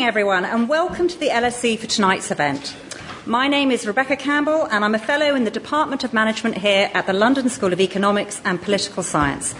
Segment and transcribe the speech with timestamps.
[0.00, 2.74] morning, everyone, and welcome to the LSE for tonight's event.
[3.26, 6.90] My name is Rebecca Campbell, and I'm a fellow in the Department of Management here
[6.94, 9.54] at the London School of Economics and Political Science.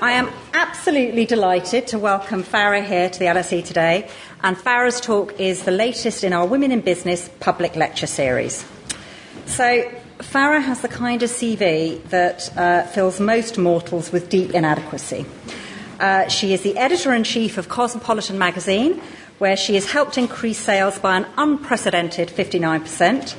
[0.00, 4.08] I am absolutely delighted to welcome Farrah here to the LSE today,
[4.44, 8.64] and Farrah's talk is the latest in our Women in Business public lecture series.
[9.46, 15.26] So, Farrah has the kind of CV that uh, fills most mortals with deep inadequacy.
[15.98, 19.02] Uh, she is the editor in chief of Cosmopolitan magazine,
[19.38, 23.36] where she has helped increase sales by an unprecedented 59%.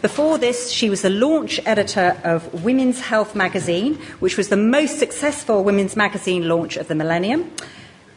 [0.00, 4.98] Before this, she was the launch editor of Women's Health magazine, which was the most
[4.98, 7.50] successful women's magazine launch of the millennium.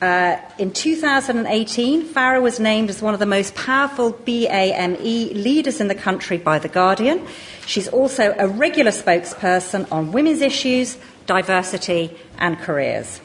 [0.02, 5.88] Uh, in 2018, Farrah was named as one of the most powerful BAME leaders in
[5.88, 7.26] the country by The Guardian.
[7.66, 13.22] She's also a regular spokesperson on women's issues, diversity, and careers.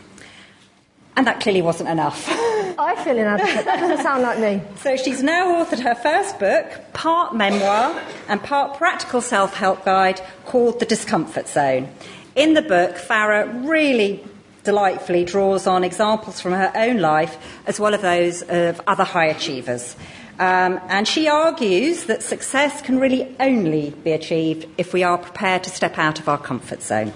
[1.16, 2.26] And that clearly wasn't enough.
[2.78, 3.64] I feel inadequate.
[3.64, 4.62] That doesn't sound like me.
[4.76, 10.20] So she's now authored her first book, part memoir and part practical self help guide
[10.44, 11.88] called The Discomfort Zone.
[12.34, 14.24] In the book, Farrah really
[14.64, 19.26] delightfully draws on examples from her own life as well as those of other high
[19.26, 19.96] achievers.
[20.38, 25.64] Um, and she argues that success can really only be achieved if we are prepared
[25.64, 27.12] to step out of our comfort zone.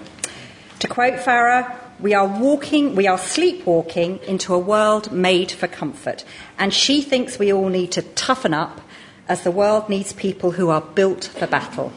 [0.79, 6.23] To quote Farrah, we are walking, we are sleepwalking into a world made for comfort.
[6.59, 8.81] And she thinks we all need to toughen up
[9.27, 11.91] as the world needs people who are built for battle.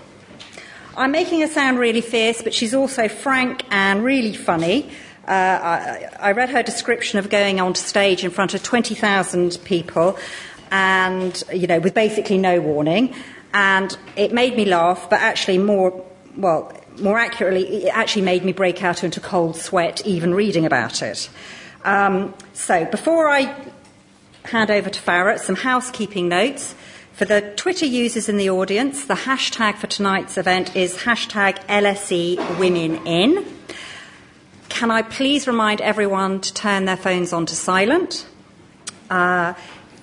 [0.97, 4.91] I'm making her sound really fierce, but she's also frank and really funny.
[5.27, 10.19] Uh, I, I, read her description of going on stage in front of 20,000 people
[10.73, 13.15] and, you know, with basically no warning.
[13.53, 16.05] And it made me laugh, but actually more,
[16.37, 21.03] well, more accurately, it actually made me break out into cold sweat even reading about
[21.03, 21.29] it.
[21.85, 23.55] Um, so, before I
[24.45, 26.75] hand over to Farrah, some housekeeping notes.
[27.13, 32.59] For the Twitter users in the audience, the hashtag for tonight's event is hashtag LSE
[32.59, 33.45] Women In.
[34.71, 38.27] Can I please remind everyone to turn their phones on to silent?
[39.11, 39.53] Uh,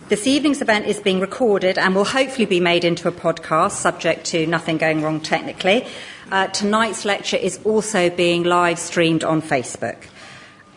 [0.09, 4.25] this evening's event is being recorded and will hopefully be made into a podcast, subject
[4.27, 5.87] to nothing going wrong technically.
[6.29, 9.95] Uh, tonight's lecture is also being live streamed on Facebook.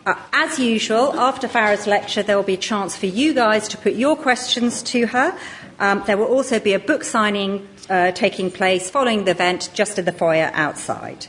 [0.05, 3.77] Uh, as usual, after Farrah's lecture, there will be a chance for you guys to
[3.77, 5.37] put your questions to her.
[5.79, 9.99] Um, there will also be a book signing uh, taking place following the event just
[9.99, 11.27] in the foyer outside.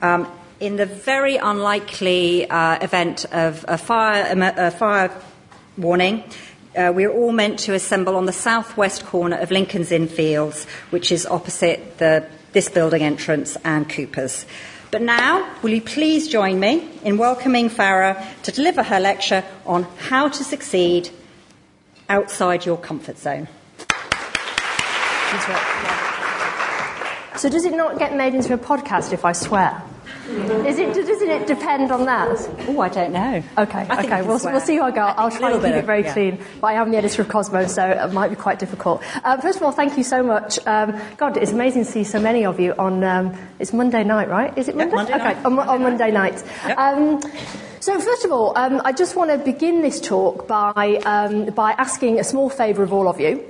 [0.00, 0.26] Um,
[0.60, 5.12] in the very unlikely uh, event of a fire, a fire
[5.76, 6.24] warning,
[6.74, 11.12] uh, we're all meant to assemble on the southwest corner of Lincoln's Inn Fields, which
[11.12, 14.46] is opposite the this building entrance and Cooper's.
[14.90, 19.82] But now, will you please join me in welcoming Farrah to deliver her lecture on
[19.98, 21.10] how to succeed
[22.08, 23.48] outside your comfort zone?
[27.36, 29.82] So, does it not get made into a podcast if I swear?
[30.28, 32.28] Is it, doesn't it depend on that?
[32.68, 33.42] Oh, I don't know.
[33.56, 35.00] Okay, okay, we'll, we'll see how I go.
[35.00, 36.12] I'll try to keep it very yeah.
[36.12, 36.44] clean.
[36.60, 39.02] But I am the editor of Cosmo, so it might be quite difficult.
[39.24, 40.58] Uh, first of all, thank you so much.
[40.66, 44.28] Um, God, it's amazing to see so many of you on, um, it's Monday night,
[44.28, 44.56] right?
[44.58, 44.94] Is it Monday?
[44.94, 45.44] Monday okay, night.
[45.46, 46.44] on, Monday on Monday night.
[46.66, 46.78] Yep.
[46.78, 47.22] Um,
[47.80, 51.72] so first of all, um, I just want to begin this talk by, um, by
[51.72, 53.42] asking a small favour of all of you.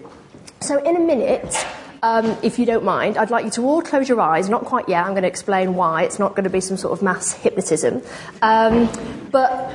[0.60, 1.66] So in a minute,
[2.02, 4.48] um, if you don't mind, I'd like you to all close your eyes.
[4.48, 5.04] Not quite yet.
[5.04, 6.04] I'm going to explain why.
[6.04, 8.02] It's not going to be some sort of mass hypnotism.
[8.42, 8.90] Um,
[9.30, 9.74] but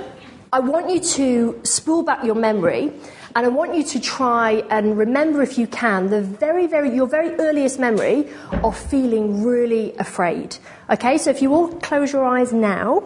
[0.51, 2.93] I want you to spool back your memory.
[3.35, 7.07] And I want you to try and remember, if you can, the very, very, your
[7.07, 8.29] very earliest memory
[8.63, 10.57] of feeling really afraid.
[10.91, 13.03] Okay, so if you all close your eyes now,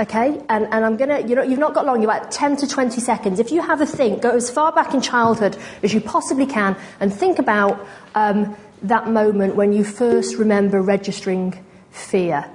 [0.00, 2.66] Okay, and, and I'm gonna, you know, you've not got long, you've about 10 to
[2.66, 3.38] 20 seconds.
[3.38, 6.74] If you have a think, go as far back in childhood as you possibly can
[7.00, 12.48] and think about um, that moment when you first remember registering fear.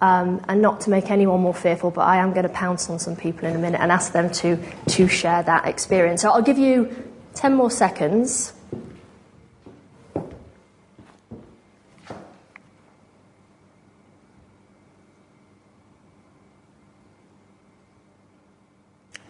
[0.00, 2.98] Um, and not to make anyone more fearful, but I am going to pounce on
[2.98, 4.58] some people in a minute and ask them to,
[4.88, 6.22] to share that experience.
[6.22, 6.90] So I'll give you
[7.34, 8.54] 10 more seconds.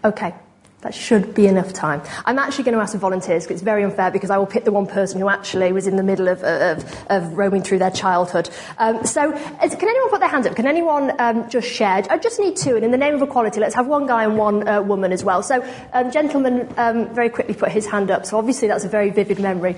[0.04, 0.34] Okay,
[0.82, 2.02] that should be enough time.
[2.24, 4.64] I'm actually going to ask the volunteers because it's very unfair because I will pick
[4.64, 7.90] the one person who actually was in the middle of, of, of roaming through their
[7.90, 8.48] childhood.
[8.78, 9.32] Um, so,
[9.62, 10.56] is, can anyone put their hands up?
[10.56, 12.04] Can anyone um, just share?
[12.08, 14.38] I just need two, and in the name of equality, let's have one guy and
[14.38, 15.42] one uh, woman as well.
[15.42, 15.62] So,
[15.92, 18.24] um, gentleman um, very quickly put his hand up.
[18.24, 19.76] So, obviously, that's a very vivid memory.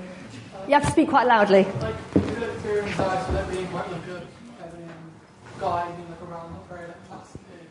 [0.69, 1.65] You have to speak quite loudly.
[1.65, 4.23] Like, good experience, I so that being quite like good,
[4.61, 4.81] like, um,
[5.59, 7.67] guy being like around, not very like classically,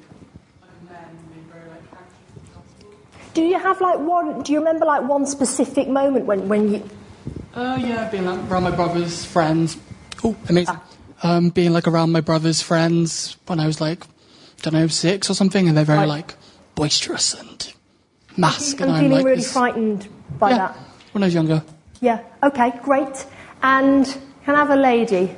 [0.62, 2.94] like men being very like anxious and comfortable.
[3.34, 4.42] Do you have like one?
[4.44, 6.90] Do you remember like one specific moment when when you?
[7.54, 9.78] Uh, yeah, being like, around my brother's friends.
[10.24, 10.80] Oh, amazing.
[11.24, 14.04] Um, being like around my brother's friends when I was like,
[14.62, 16.08] don't know, six or something, and they're very Right.
[16.08, 16.36] like
[16.76, 17.74] boisterous and
[18.38, 20.08] mask, I'm and I'm feeling like, really this- frightened
[20.40, 20.78] by yeah, that.
[21.12, 21.64] when I was younger.
[22.02, 22.22] Yeah.
[22.44, 22.72] Okay.
[22.84, 23.26] Great.
[23.62, 24.06] And
[24.46, 25.36] can I have a lady?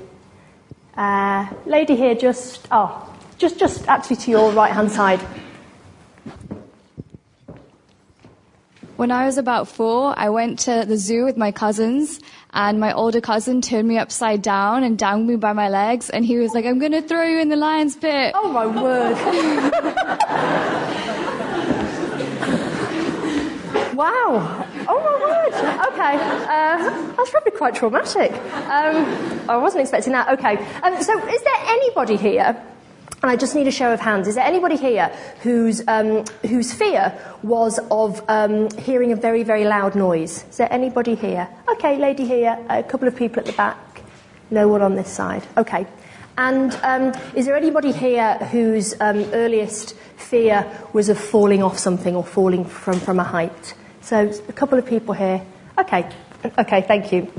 [0.95, 5.19] Uh, lady here, just oh, just just actually to your right hand side.
[8.95, 12.19] When I was about four, I went to the zoo with my cousins,
[12.53, 16.23] and my older cousin turned me upside down and dangled me by my legs, and
[16.23, 18.33] he was like, I'm gonna throw you in the lion's pit.
[18.35, 19.15] Oh my word!
[23.95, 24.67] wow!
[24.87, 25.53] Oh my word!
[25.93, 26.15] Okay,
[26.45, 28.31] uh, that's probably quite traumatic.
[28.31, 30.29] Um, I wasn't expecting that.
[30.37, 32.63] Okay, um, so is there anybody here?
[33.23, 34.27] And I just need a show of hands.
[34.27, 35.07] Is there anybody here
[35.43, 40.43] whose um, whose fear was of um, hearing a very very loud noise?
[40.49, 41.47] Is there anybody here?
[41.69, 42.59] Okay, lady here.
[42.67, 44.01] A couple of people at the back.
[44.51, 45.47] No one on this side.
[45.55, 45.87] Okay.
[46.37, 52.17] And um, is there anybody here whose um, earliest fear was of falling off something
[52.17, 53.73] or falling from, from a height?
[54.01, 55.41] So a couple of people here.
[55.77, 56.09] Okay.
[56.57, 56.81] Okay.
[56.81, 57.31] Thank you.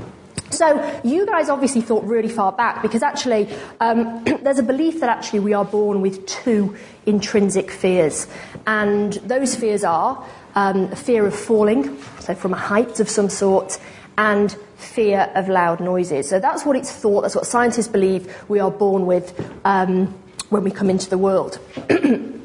[0.51, 3.49] So you guys obviously thought really far back because actually
[3.79, 6.75] um, there's a belief that actually we are born with two
[7.05, 8.27] intrinsic fears,
[8.65, 10.25] and those fears are
[10.55, 13.79] um, fear of falling, so from a height of some sort,
[14.17, 16.29] and fear of loud noises.
[16.29, 17.21] So that's what it's thought.
[17.21, 20.07] That's what scientists believe we are born with um,
[20.49, 21.59] when we come into the world.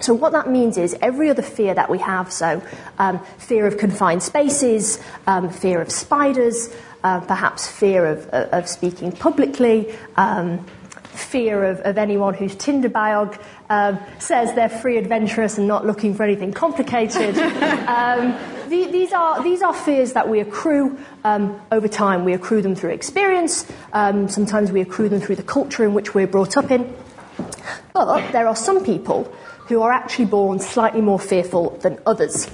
[0.00, 2.62] So what that means is every other fear that we have, so
[2.98, 6.72] um, fear of confined spaces, um, fear of spiders,
[7.06, 10.58] uh, perhaps fear of, of speaking publicly, um,
[11.04, 16.14] fear of, of anyone whose Tinder biog um, says they're free, adventurous, and not looking
[16.14, 17.38] for anything complicated.
[17.86, 18.36] um,
[18.68, 22.24] the, these, are, these are fears that we accrue um, over time.
[22.24, 23.70] We accrue them through experience.
[23.92, 26.92] Um, sometimes we accrue them through the culture in which we're brought up in.
[27.94, 29.32] But there are some people
[29.68, 32.50] who are actually born slightly more fearful than others.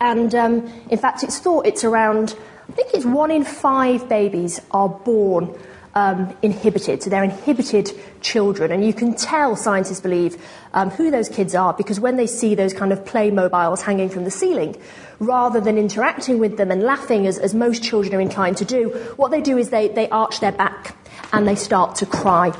[0.00, 2.34] And um, in fact, it's thought it's around,
[2.68, 5.54] I think it's one in five babies are born
[5.94, 7.02] um, inhibited.
[7.02, 8.72] So they're inhibited children.
[8.72, 12.54] And you can tell, scientists believe, um, who those kids are because when they see
[12.54, 14.76] those kind of play mobiles hanging from the ceiling,
[15.18, 18.88] rather than interacting with them and laughing as, as most children are inclined to do,
[19.16, 20.96] what they do is they, they arch their back
[21.32, 22.52] and they start to cry.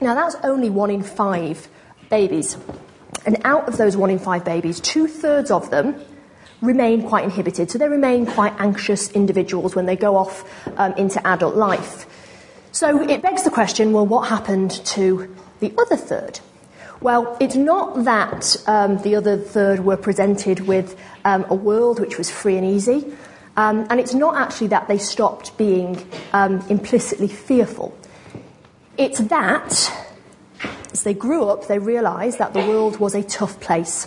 [0.00, 1.68] Now, that's only one in five
[2.10, 2.56] babies.
[3.24, 6.02] And out of those one in five babies, two thirds of them
[6.62, 7.70] remain quite inhibited.
[7.70, 10.48] So they remain quite anxious individuals when they go off
[10.78, 12.06] um, into adult life.
[12.70, 16.40] So it begs the question well, what happened to the other third?
[17.02, 22.16] Well, it's not that um, the other third were presented with um, a world which
[22.16, 23.12] was free and easy,
[23.56, 27.96] um, and it's not actually that they stopped being um, implicitly fearful.
[28.96, 29.92] It's that,
[30.92, 34.06] as they grew up, they realised that the world was a tough place.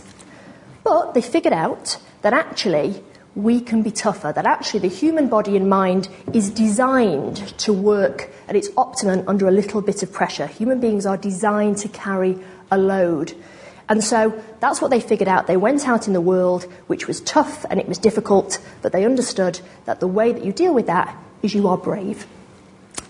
[0.83, 3.03] But they figured out that actually
[3.35, 8.31] we can be tougher, that actually the human body and mind is designed to work
[8.47, 10.47] at its optimum under a little bit of pressure.
[10.47, 12.35] Human beings are designed to carry
[12.71, 13.35] a load.
[13.87, 15.45] And so that's what they figured out.
[15.45, 19.05] They went out in the world, which was tough and it was difficult, but they
[19.05, 22.25] understood that the way that you deal with that is you are brave.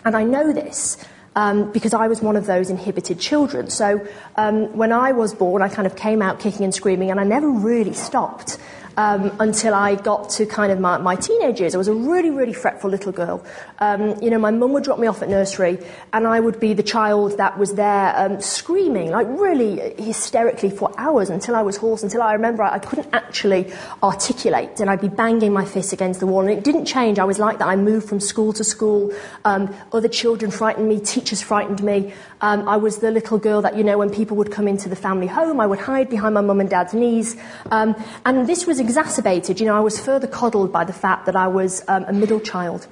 [0.04, 0.98] And I know this
[1.36, 3.70] um, because I was one of those inhibited children.
[3.70, 4.06] So
[4.36, 7.24] um, when I was born, I kind of came out kicking and screaming, and I
[7.24, 8.58] never really stopped.
[8.98, 11.76] Um, until I got to kind of my, my teenage years.
[11.76, 13.46] I was a really, really fretful little girl.
[13.80, 15.80] Um, you know, my mum would drop me off at nursery,
[16.14, 20.94] and I would be the child that was there um, screaming, like really hysterically for
[20.98, 25.02] hours until I was hoarse, until I remember I, I couldn't actually articulate, and I'd
[25.02, 26.42] be banging my fists against the wall.
[26.42, 27.20] And it didn't change.
[27.20, 27.68] I was like that.
[27.68, 29.14] I moved from school to school.
[29.44, 32.14] Um, other children frightened me, teachers frightened me.
[32.46, 34.96] Um, I was the little girl that, you know, when people would come into the
[34.96, 37.36] family home, I would hide behind my mum and dad's knees.
[37.72, 39.60] Um, and this was exacerbated.
[39.60, 42.40] You know, I was further coddled by the fact that I was um, a middle
[42.40, 42.86] child.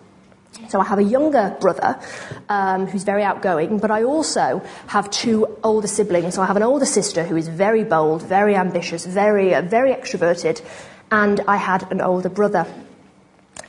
[0.69, 1.99] So I have a younger brother
[2.49, 6.33] um, who's very outgoing, but I also have two older siblings.
[6.33, 9.93] So I have an older sister who is very bold, very ambitious, very, uh, very
[9.93, 10.65] extroverted,
[11.11, 12.65] and I had an older brother.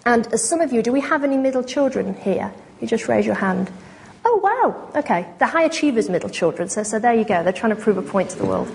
[0.06, 2.54] And as some of you, do we have any middle children here?
[2.80, 3.70] You just raise your hand.
[4.36, 4.90] Oh, wow.
[4.96, 5.32] Okay.
[5.38, 6.68] The high achievers middle children.
[6.68, 7.44] So, so there you go.
[7.44, 8.66] They're trying to prove a point to the world.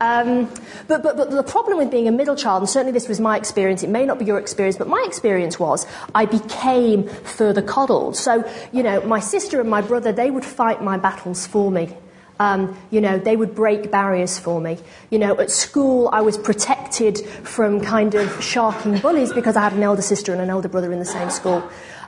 [0.00, 0.52] Um,
[0.88, 3.36] but, but, but the problem with being a middle child, and certainly this was my
[3.36, 8.16] experience, it may not be your experience, but my experience was I became further coddled.
[8.16, 11.96] So, you know, my sister and my brother, they would fight my battles for me.
[12.40, 14.78] Um, you know, they would break barriers for me.
[15.10, 19.74] You know, at school, I was protected from kind of sharking bullies because I had
[19.74, 21.62] an elder sister and an elder brother in the same school.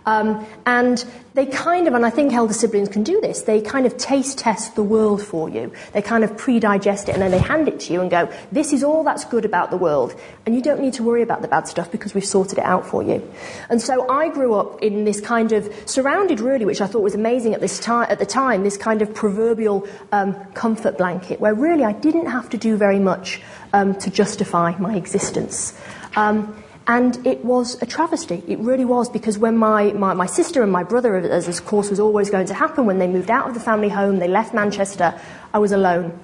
[0.07, 3.87] Um, and they kind of, and I think elder siblings can do this, they kind
[3.87, 5.73] of taste test the world for you.
[5.93, 8.33] They kind of pre digest it and then they hand it to you and go,
[8.53, 10.19] this is all that's good about the world.
[10.47, 12.87] And you don't need to worry about the bad stuff because we've sorted it out
[12.87, 13.29] for you.
[13.69, 17.15] And so I grew up in this kind of, surrounded really, which I thought was
[17.15, 21.53] amazing at, this time, at the time, this kind of proverbial um, comfort blanket where
[21.53, 25.79] really I didn't have to do very much um, to justify my existence.
[26.15, 28.43] Um, and it was a travesty.
[28.47, 31.91] It really was because when my, my, my, sister and my brother, as of course
[31.91, 34.55] was always going to happen, when they moved out of the family home, they left
[34.55, 35.19] Manchester,
[35.53, 36.17] I was alone.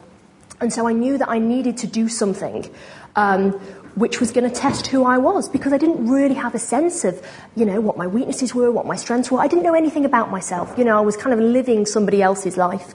[0.61, 2.71] And so I knew that I needed to do something
[3.17, 3.53] um,
[3.95, 7.05] which was going to test who I was because I didn't really have a sense
[7.05, 7.21] of,
[7.57, 9.41] you know, what my weaknesses were, what my strengths were.
[9.41, 10.75] I didn't know anything about myself.
[10.79, 12.95] You know, I was kind of living somebody else's life.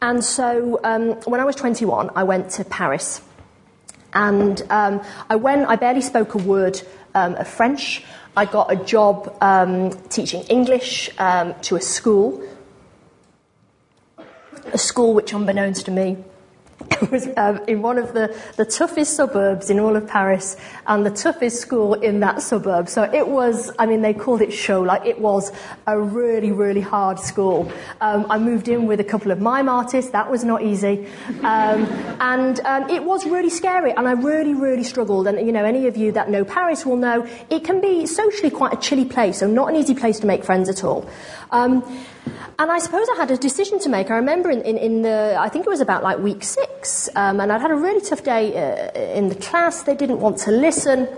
[0.00, 3.20] And so um, when I was 21, I went to Paris.
[4.14, 6.80] And um, I went, I barely spoke a word
[7.14, 8.04] um, of French.
[8.36, 12.42] I got a job um, teaching English um, to a school,
[14.72, 16.18] a school which, unbeknownst to me,
[17.10, 20.56] was um, in one of the, the toughest suburbs in all of Paris
[20.86, 22.88] and the toughest school in that suburb.
[22.88, 25.52] So it was, I mean, they called it show, like it was
[25.86, 27.70] a really, really hard school.
[28.00, 31.06] Um, I moved in with a couple of mime artists, that was not easy.
[31.42, 31.86] Um,
[32.20, 35.26] and um, it was really scary and I really, really struggled.
[35.26, 38.50] And, you know, any of you that know Paris will know it can be socially
[38.50, 41.08] quite a chilly place, so not an easy place to make friends at all.
[42.58, 44.10] And I suppose I had a decision to make.
[44.10, 47.40] I remember in, in, in the, I think it was about like week six, um,
[47.40, 49.82] and I'd had a really tough day uh, in the class.
[49.82, 51.08] They didn't want to listen.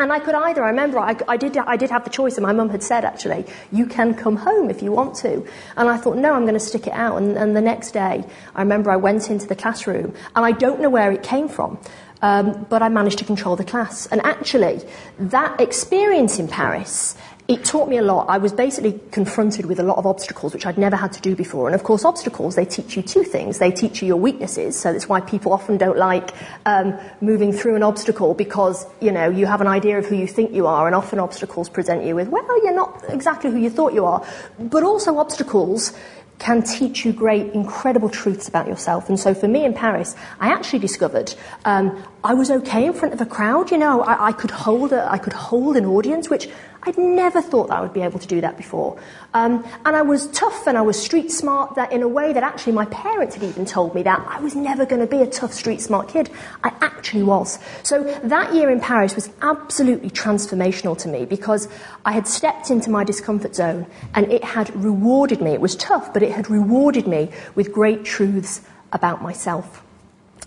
[0.00, 2.46] And I could either, I remember I, I, did, I did have the choice, and
[2.46, 5.44] my mum had said actually, you can come home if you want to.
[5.76, 7.20] And I thought, no, I'm going to stick it out.
[7.20, 8.24] And, and the next day,
[8.54, 11.78] I remember I went into the classroom, and I don't know where it came from.
[12.22, 14.06] Um, but I managed to control the class.
[14.06, 14.80] And actually,
[15.18, 17.16] that experience in Paris
[17.48, 18.28] it taught me a lot.
[18.28, 21.34] I was basically confronted with a lot of obstacles, which I'd never had to do
[21.34, 21.66] before.
[21.66, 23.58] And of course, obstacles, they teach you two things.
[23.58, 26.34] They teach you your weaknesses, so that's why people often don't like
[26.66, 30.26] um, moving through an obstacle because, you know, you have an idea of who you
[30.26, 33.70] think you are, and often obstacles present you with, well, you're not exactly who you
[33.70, 34.26] thought you are.
[34.58, 35.94] But also obstacles
[36.38, 39.08] can teach you great, incredible truths about yourself.
[39.08, 43.14] And so for me in Paris, I actually discovered um, I was okay in front
[43.14, 43.70] of a crowd.
[43.70, 46.48] You know, I, I, could hold a, I could hold an audience, which
[46.82, 48.98] I'd never thought that I would be able to do that before.
[49.34, 52.42] Um, and I was tough and I was street smart that in a way that
[52.42, 55.26] actually my parents had even told me that I was never going to be a
[55.26, 56.30] tough street smart kid.
[56.62, 57.58] I actually was.
[57.82, 61.68] So that year in Paris was absolutely transformational to me because
[62.04, 65.50] I had stepped into my discomfort zone and it had rewarded me.
[65.50, 68.60] It was tough, but it had rewarded me with great truths
[68.92, 69.82] about myself.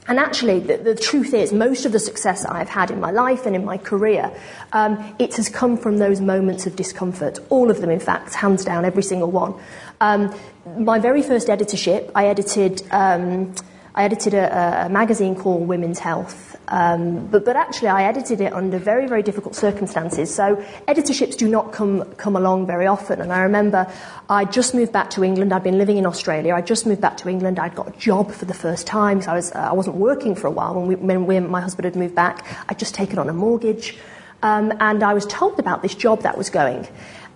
[0.08, 3.46] And actually, the, the, truth is, most of the success I've had in my life
[3.46, 4.32] and in my career,
[4.74, 7.38] um, it has come from those moments of discomfort.
[7.50, 9.54] All of them, in fact, hands down, every single one.
[10.02, 10.36] Um,
[10.78, 13.54] my very first editorship, I edited, um,
[13.94, 16.58] I edited a, a magazine called Women's Health.
[16.70, 20.34] Um, but, but actually, I edited it under very, very difficult circumstances.
[20.34, 23.20] So editorships do not come, come along very often.
[23.20, 23.92] And I remember
[24.30, 25.52] I just moved back to England.
[25.52, 26.56] I'd been living in Australia.
[26.56, 27.60] I just moved back to England.
[27.60, 29.22] I'd got a job for the first time.
[29.22, 31.60] So I, was, uh, I wasn't working for a while when, we, when we, my
[31.60, 32.46] husband had moved back.
[32.70, 33.98] I'd just taken on a mortgage.
[34.44, 36.88] Um, and I was told about this job that was going.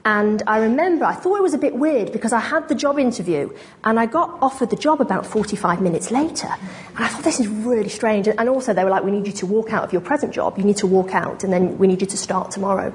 [0.06, 3.00] And I remember I thought it was a bit weird because I had the job
[3.00, 3.50] interview
[3.84, 6.48] and I got offered the job about 45 minutes later.
[6.96, 8.28] And I thought this is really strange.
[8.28, 10.60] And also they were like, we need you to walk out of your present job.
[10.60, 12.94] You need to walk out and then we need you to start tomorrow.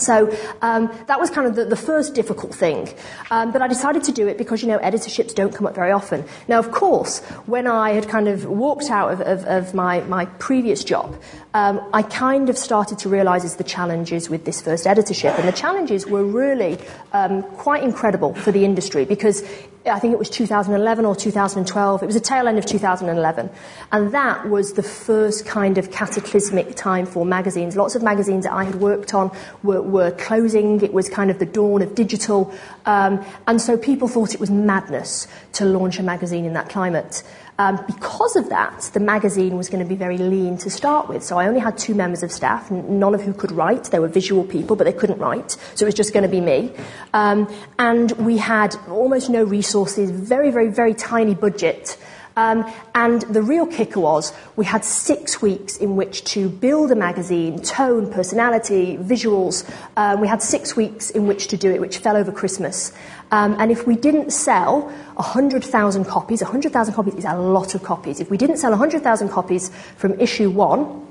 [0.00, 0.30] So
[0.62, 2.88] um, that was kind of the, the first difficult thing.
[3.30, 5.92] Um, but I decided to do it because, you know, editorships don't come up very
[5.92, 6.24] often.
[6.46, 10.26] Now, of course, when I had kind of walked out of, of, of my, my
[10.26, 11.16] previous job,
[11.54, 15.38] um, I kind of started to realize the challenges with this first editorship.
[15.38, 16.78] And the challenges were really
[17.12, 19.42] um, quite incredible for the industry because
[19.86, 22.02] I think it was 2011 or 2012.
[22.02, 23.48] It was a tail end of 2011.
[23.92, 27.76] And that was the first kind of cataclysmic time for magazines.
[27.76, 30.82] Lots of magazines that I had worked on were, were closing.
[30.82, 32.52] It was kind of the dawn of digital.
[32.84, 37.22] Um, and so people thought it was madness to launch a magazine in that climate.
[37.60, 41.24] Um, because of that, the magazine was going to be very lean to start with.
[41.24, 43.84] So I only had two members of staff, none of who could write.
[43.84, 45.56] They were visual people, but they couldn't write.
[45.74, 46.72] So it was just going to be me.
[47.14, 51.98] Um, and we had almost no resources, very, very, very tiny budget.
[52.38, 56.94] Um, and the real kicker was we had six weeks in which to build a
[56.94, 59.68] magazine, tone, personality, visuals.
[59.96, 62.92] Um, we had six weeks in which to do it, which fell over Christmas.
[63.32, 64.82] Um, and if we didn't sell
[65.16, 68.20] 100,000 copies, 100,000 copies is a lot of copies.
[68.20, 71.07] If we didn't sell 100,000 copies from issue one,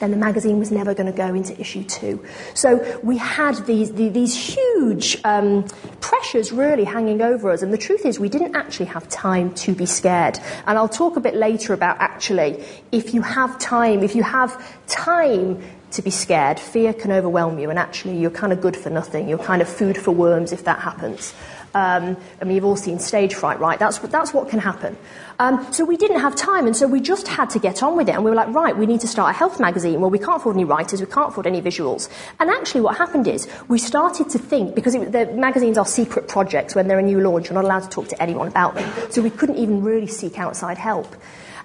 [0.00, 2.24] then the magazine was never going to go into issue two.
[2.54, 5.64] So we had these, these huge um,
[6.00, 7.62] pressures really hanging over us.
[7.62, 10.38] And the truth is, we didn't actually have time to be scared.
[10.66, 14.50] And I'll talk a bit later about actually, if you have time, if you have
[14.86, 18.90] time to be scared, fear can overwhelm you, and actually, you're kind of good for
[18.90, 19.28] nothing.
[19.28, 21.34] You're kind of food for worms if that happens.
[21.74, 23.78] Um, I mean, you've all seen stage fright, right?
[23.78, 24.96] That's, that's what can happen.
[25.40, 28.10] Um, so we didn't have time, and so we just had to get on with
[28.10, 28.14] it.
[28.14, 29.98] And we were like, right, we need to start a health magazine.
[30.02, 32.10] Well, we can't afford any writers, we can't afford any visuals.
[32.38, 36.28] And actually, what happened is we started to think, because it, the magazines are secret
[36.28, 39.10] projects when they're a new launch, you're not allowed to talk to anyone about them.
[39.10, 41.16] So we couldn't even really seek outside help.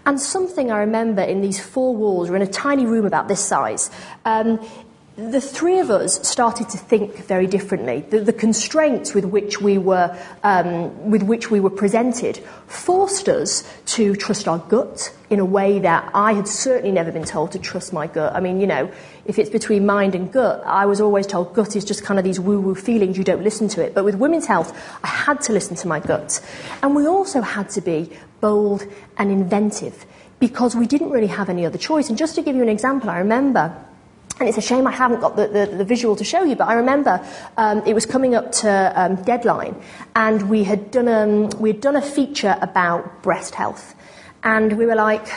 [0.05, 3.43] And something I remember in these four walls, we're in a tiny room about this
[3.43, 3.89] size,
[4.23, 4.59] um,
[5.17, 8.01] the three of us started to think very differently.
[8.09, 13.63] The, the constraints with which we were um, with which we were presented forced us
[13.85, 17.59] to trust our gut in a way that I had certainly never been told to
[17.59, 18.35] trust my gut.
[18.35, 18.91] I mean, you know,
[19.25, 22.25] if it's between mind and gut, I was always told gut is just kind of
[22.25, 23.17] these woo-woo feelings.
[23.17, 23.93] You don't listen to it.
[23.93, 26.41] But with women's health, I had to listen to my gut,
[26.83, 28.85] and we also had to be bold
[29.17, 30.05] and inventive
[30.39, 32.09] because we didn't really have any other choice.
[32.09, 33.73] And just to give you an example, I remember
[34.39, 36.67] and it's a shame I haven't got the, the, the visual to show you, but
[36.67, 37.25] I remember
[37.57, 39.81] um, it was coming up to um, deadline,
[40.15, 43.95] and we had done um, we had done a feature about breast health,
[44.43, 45.27] and we were like,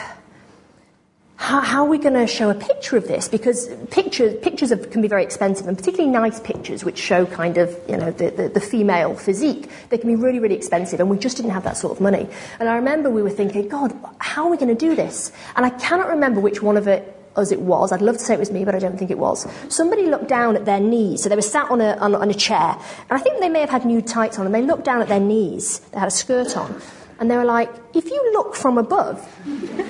[1.37, 3.29] how, how are we going to show a picture of this?
[3.29, 7.57] Because pictures pictures of, can be very expensive, and particularly nice pictures which show kind
[7.57, 11.09] of you know the, the, the female physique, they can be really really expensive, and
[11.09, 12.27] we just didn't have that sort of money.
[12.59, 15.31] And I remember we were thinking, God, how are we going to do this?
[15.55, 17.93] And I cannot remember which one of it as it was.
[17.93, 19.47] I'd love to say it was me, but I don't think it was.
[19.69, 21.23] Somebody looked down at their knees.
[21.23, 22.77] So they were sat on a, on, on a chair.
[23.11, 25.09] And I think they may have had nude tights on, and they looked down at
[25.09, 25.81] their knees.
[25.93, 26.81] They had a skirt on.
[27.21, 29.27] And they were like, if you look from above,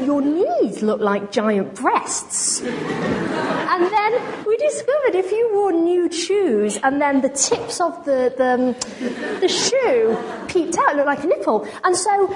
[0.03, 2.61] your knees look like giant breasts.
[2.63, 8.33] and then we discovered if you wore nude shoes and then the tips of the,
[8.37, 10.17] the, um, the shoe
[10.49, 11.67] peeped out, it looked like a nipple.
[11.83, 12.27] And so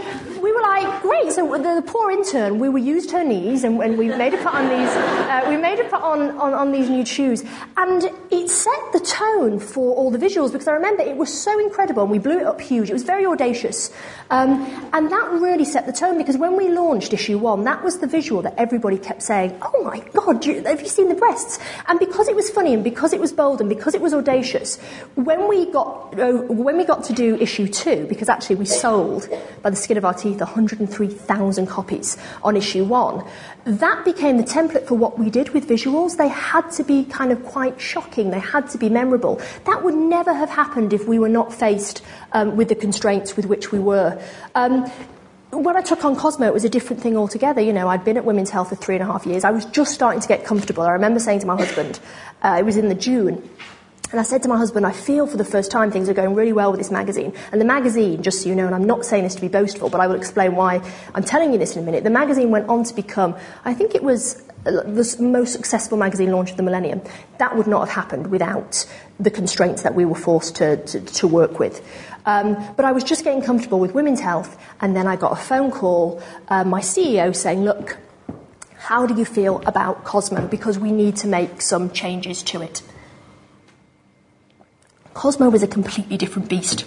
[0.43, 1.33] we were like, great.
[1.33, 4.43] So the, the poor intern, we were used her knees and, and we made her
[4.43, 7.45] put on these, uh, we made her put on, on, on these nude shoes.
[7.77, 11.59] And it set the tone for all the visuals because I remember it was so
[11.61, 12.91] incredible and we blew it up huge.
[12.91, 13.93] It was very audacious.
[14.31, 17.99] Um, and that really set the tone because when we launched issue one, that was
[17.99, 21.59] the visual that everybody kept saying, oh my God, have you seen the breasts?
[21.87, 24.79] And because it was funny and because it was bold and because it was audacious,
[25.15, 29.29] when we got, uh, when we got to do issue two, because actually we sold
[29.63, 33.25] by the skin of our teeth 103,000 copies on issue one,
[33.65, 36.17] that became the template for what we did with visuals.
[36.17, 38.31] They had to be kind of quite shocking.
[38.31, 39.41] They had to be memorable.
[39.65, 43.47] That would never have happened if we were not faced um, with the constraints with
[43.47, 44.21] which we were.
[44.55, 44.91] Um,
[45.53, 47.61] when I took on Cosmo, it was a different thing altogether.
[47.61, 49.45] You know, I'd been at Women's Health for three and a half years.
[49.45, 50.83] I was just starting to get comfortable.
[50.83, 52.01] I remember saying to my husband,
[52.43, 53.49] uh, it was in the June,
[54.13, 56.35] and I said to my husband, I feel for the first time things are going
[56.35, 57.33] really well with this magazine.
[57.51, 59.89] And the magazine, just so you know, and I'm not saying this to be boastful,
[59.89, 60.83] but I will explain why
[61.15, 62.05] I'm telling you this in a minute.
[62.05, 63.35] The magazine went on to become,
[63.65, 67.03] I think it was the most successful magazine launch of the millennium.
[67.39, 68.87] That would not have happened without
[69.19, 71.85] the constraints that we were forced to, to, to work with.
[72.27, 75.37] Um, but I was just getting comfortable with women's health, and then I got a
[75.37, 77.99] phone call, uh, my CEO saying, Look,
[78.77, 80.47] how do you feel about Cosmo?
[80.47, 82.83] Because we need to make some changes to it.
[85.15, 86.87] Cosmo was a completely different beast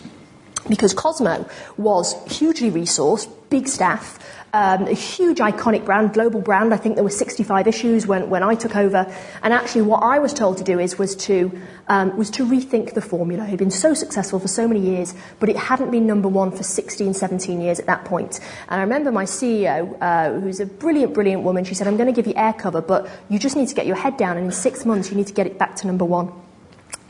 [0.68, 4.20] because Cosmo was hugely resourced, big staff,
[4.56, 6.74] um, a huge iconic brand, global brand.
[6.74, 9.06] I think there were 65 issues when, when I took over.
[9.44, 11.52] And actually, what I was told to do is was to
[11.90, 13.44] um, was to rethink the formula.
[13.44, 16.52] It had been so successful for so many years, but it hadn't been number one
[16.52, 18.40] for 16, 17 years at that point.
[18.70, 21.66] And I remember my CEO, uh, who's a brilliant, brilliant woman.
[21.66, 23.86] She said, "I'm going to give you air cover, but you just need to get
[23.86, 26.06] your head down, and in six months, you need to get it back to number
[26.06, 26.32] one."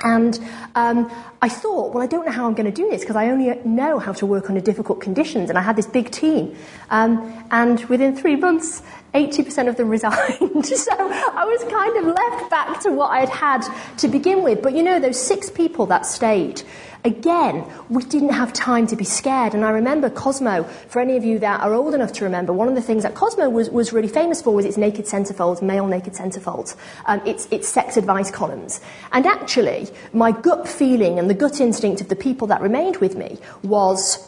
[0.05, 0.39] And
[0.75, 3.29] um, I thought, well, I don't know how I'm going to do this because I
[3.29, 5.49] only know how to work under difficult conditions.
[5.49, 6.55] And I had this big team.
[6.91, 8.83] Um, and within three months,
[9.15, 10.65] 80% of them resigned.
[10.65, 13.65] so I was kind of left back to what I'd had
[13.97, 14.61] to begin with.
[14.61, 16.61] But you know, those six people that stayed,
[17.05, 19.53] again, we didn't have time to be scared.
[19.53, 22.67] And I remember Cosmo, for any of you that are old enough to remember, one
[22.67, 25.87] of the things that Cosmo was, was really famous for was its naked centerfolds, male
[25.87, 28.81] naked centerfolds, um, its, its sex advice columns.
[29.13, 33.15] And actually, my gut feeling and the gut instinct of the people that remained with
[33.15, 34.27] me was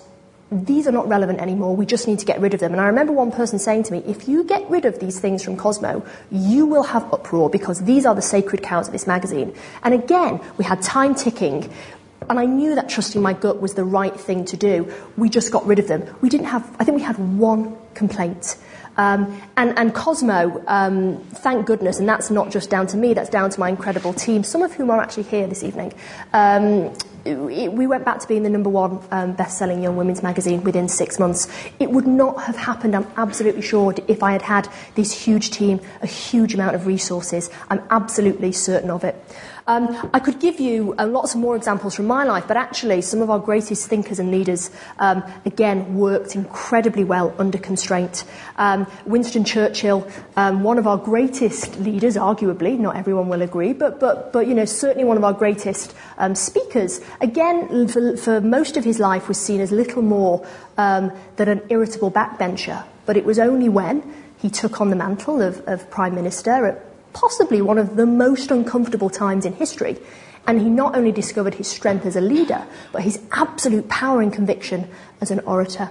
[0.52, 1.76] these are not relevant anymore.
[1.76, 2.72] We just need to get rid of them.
[2.72, 5.44] And I remember one person saying to me, if you get rid of these things
[5.44, 9.54] from Cosmo, you will have uproar because these are the sacred cows of this magazine.
[9.84, 11.70] And again, we had time ticking.
[12.30, 14.94] And I knew that trusting my gut was the right thing to do.
[15.16, 16.04] We just got rid of them.
[16.22, 18.58] We didn't have, I think we had one complaint.
[18.98, 23.30] Um, and, and, Cosmo, um, thank goodness, and that's not just down to me, that's
[23.30, 25.94] down to my incredible team, some of whom are actually here this evening.
[26.34, 30.24] Um, it, we went back to being the number one um, best selling young women's
[30.24, 31.48] magazine within six months.
[31.80, 35.80] It would not have happened, I'm absolutely sure, if I had had this huge team,
[36.02, 37.52] a huge amount of resources.
[37.70, 39.16] I'm absolutely certain of it.
[39.68, 43.02] Um, I could give you uh, lots of more examples from my life, but actually,
[43.02, 48.24] some of our greatest thinkers and leaders, um, again, worked incredibly well under constraint.
[48.56, 54.00] Um, Winston Churchill, um, one of our greatest leaders, arguably, not everyone will agree, but,
[54.00, 58.78] but, but you know, certainly one of our greatest um, speakers, again, for, for, most
[58.78, 62.86] of his life, was seen as little more um, than an irritable backbencher.
[63.06, 64.02] But it was only when
[64.38, 66.87] he took on the mantle of, of Prime Minister at
[67.20, 69.98] possibly one of the most uncomfortable times in history.
[70.46, 74.32] And he not only discovered his strength as a leader, but his absolute power and
[74.32, 75.90] conviction as an orator.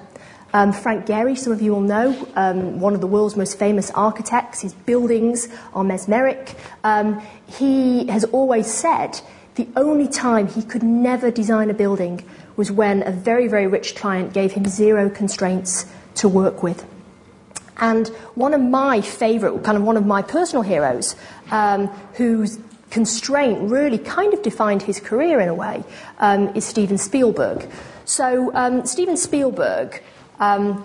[0.55, 3.91] Um, Frank Gehry, some of you will know, um, one of the world's most famous
[3.91, 4.63] architects.
[4.63, 6.55] His buildings are mesmeric.
[6.85, 9.21] Um, he has always said
[9.57, 12.25] the only time he could never design a building
[12.57, 16.87] was when a very, very rich client gave him zero constraints to work with.
[17.79, 21.15] And one of my favourite, kind of one of my personal heroes,
[21.51, 22.59] um, whose
[22.91, 25.85] constraint really kind of defined his career in a way,
[26.19, 27.69] um, is Steven Spielberg.
[28.05, 30.03] So, um, Steven Spielberg,
[30.39, 30.85] um,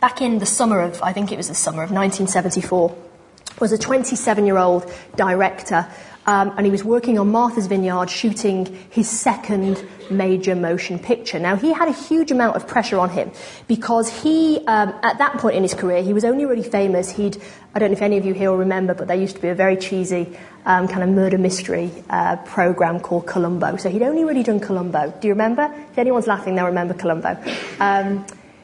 [0.00, 2.94] back in the summer of, I think it was the summer of 1974,
[3.58, 5.86] was a 27 year old director
[6.26, 11.38] um, and he was working on Martha's Vineyard shooting his second major motion picture.
[11.38, 13.32] Now, he had a huge amount of pressure on him
[13.66, 17.10] because he, um, at that point in his career, he was only really famous.
[17.10, 17.40] He'd,
[17.74, 19.48] I don't know if any of you here will remember, but there used to be
[19.48, 20.36] a very cheesy
[20.66, 23.76] um, kind of murder mystery uh, program called Columbo.
[23.76, 25.12] So he'd only really done Columbo.
[25.20, 25.72] Do you remember?
[25.90, 27.42] If anyone's laughing, they'll remember Columbo.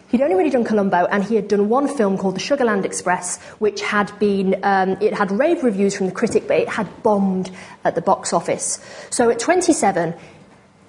[0.08, 3.40] He'd only really done Columbo, and he had done one film called The Sugarland Express,
[3.58, 7.50] which had been, um, it had rave reviews from the critic, but it had bombed
[7.84, 8.78] at the box office.
[9.10, 10.14] So at 27,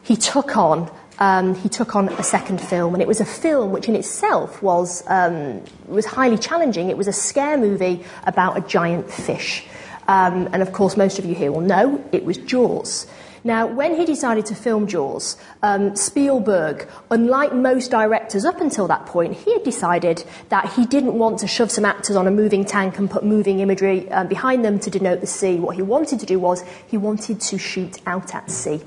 [0.03, 3.71] he took on um, he took on a second film, and it was a film
[3.71, 6.89] which in itself was, um, was highly challenging.
[6.89, 9.65] It was a scare movie about a giant fish.
[10.07, 13.07] Um, and of course, most of you here will know it was Jaws.
[13.43, 19.05] Now, when he decided to film Jaws, um, Spielberg, unlike most directors up until that
[19.05, 22.65] point, he had decided that he didn't want to shove some actors on a moving
[22.65, 25.55] tank and put moving imagery um, behind them to denote the sea.
[25.55, 28.81] What he wanted to do was he wanted to shoot out at sea.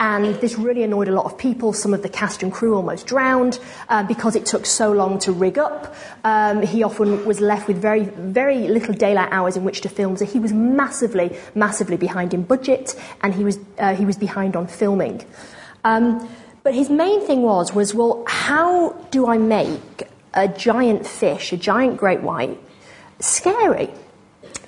[0.00, 1.74] And this really annoyed a lot of people.
[1.74, 3.58] Some of the cast and crew almost drowned
[3.90, 5.94] uh, because it took so long to rig up.
[6.24, 10.16] Um, he often was left with very, very little daylight hours in which to film.
[10.16, 14.56] So he was massively, massively behind in budget, and he was uh, he was behind
[14.56, 15.22] on filming.
[15.84, 16.26] Um,
[16.62, 21.56] but his main thing was, was, well, how do I make a giant fish, a
[21.56, 22.58] giant great white,
[23.18, 23.90] scary?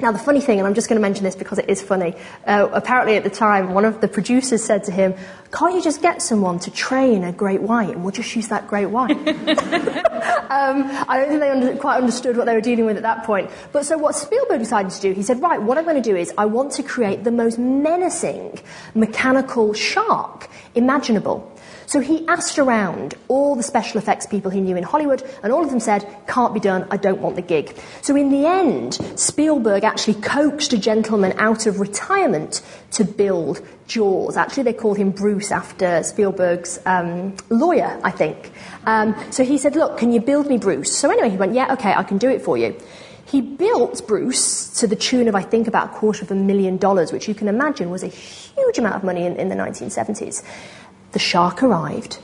[0.02, 2.16] Now, the funny thing, and I'm just going to mention this because it is funny,
[2.44, 5.14] uh, apparently at the time, one of the producers said to him,
[5.52, 8.66] Can't you just get someone to train a great white and we'll just use that
[8.66, 9.16] great white?
[9.28, 13.22] um, I don't think they under- quite understood what they were dealing with at that
[13.22, 13.48] point.
[13.70, 16.16] But so, what Spielberg decided to do, he said, Right, what I'm going to do
[16.16, 18.58] is I want to create the most menacing
[18.96, 21.48] mechanical shark imaginable.
[21.86, 25.64] So he asked around all the special effects people he knew in Hollywood, and all
[25.64, 27.76] of them said, can't be done, I don't want the gig.
[28.02, 34.36] So in the end, Spielberg actually coaxed a gentleman out of retirement to build Jaws.
[34.36, 38.52] Actually, they called him Bruce after Spielberg's um, lawyer, I think.
[38.86, 40.96] Um, so he said, look, can you build me Bruce?
[40.96, 42.78] So anyway, he went, yeah, okay, I can do it for you.
[43.24, 46.76] He built Bruce to the tune of, I think, about a quarter of a million
[46.76, 50.44] dollars, which you can imagine was a huge amount of money in, in the 1970s
[51.12, 52.18] the shark arrived,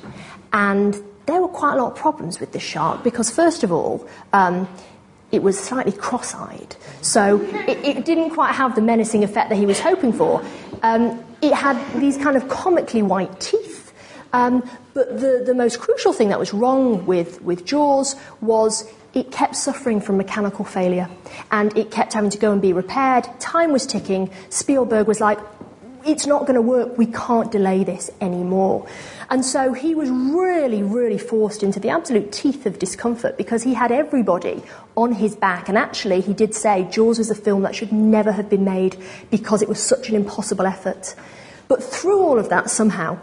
[0.53, 4.07] and there were quite a lot of problems with the shark because, first of all,
[4.33, 4.69] um,
[5.31, 6.75] it was slightly cross eyed.
[7.03, 10.43] So it, it, didn't quite have the menacing effect that he was hoping for.
[10.83, 13.93] Um, it had these kind of comically white teeth.
[14.33, 19.31] Um, but the, the most crucial thing that was wrong with, with Jaws was it
[19.31, 21.09] kept suffering from mechanical failure
[21.51, 23.27] and it kept having to go and be repaired.
[23.39, 24.31] Time was ticking.
[24.51, 25.39] Spielberg was like,
[26.09, 26.97] it's not going to work.
[26.97, 28.89] We can't delay this anymore.
[29.31, 33.75] And so he was really, really forced into the absolute teeth of discomfort because he
[33.75, 34.63] had everybody
[34.97, 35.69] on his back.
[35.69, 38.97] And actually, he did say Jaws was a film that should never have been made
[39.31, 41.15] because it was such an impossible effort.
[41.69, 43.21] But through all of that, somehow,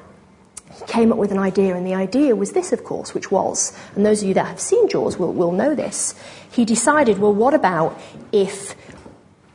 [0.78, 3.76] he came up with an idea, and the idea was this, of course, which was,
[3.96, 6.14] and those of you that have seen Jaws will, will know this.
[6.52, 8.00] He decided, well, what about
[8.32, 8.76] if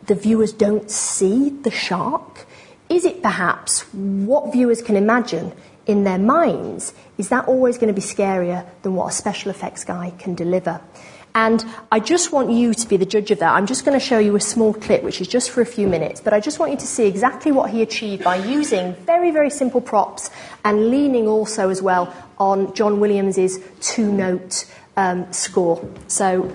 [0.07, 2.47] the viewers don't see the shark?
[2.91, 5.53] Is it perhaps what viewers can imagine
[5.87, 6.93] in their minds?
[7.19, 10.81] Is that always going to be scarier than what a special effects guy can deliver?
[11.33, 13.53] And I just want you to be the judge of that.
[13.55, 15.87] I'm just going to show you a small clip, which is just for a few
[15.87, 19.31] minutes, but I just want you to see exactly what he achieved by using very,
[19.31, 20.29] very simple props
[20.65, 24.65] and leaning also as well on John Williams's two note
[24.97, 25.89] um, score.
[26.09, 26.53] So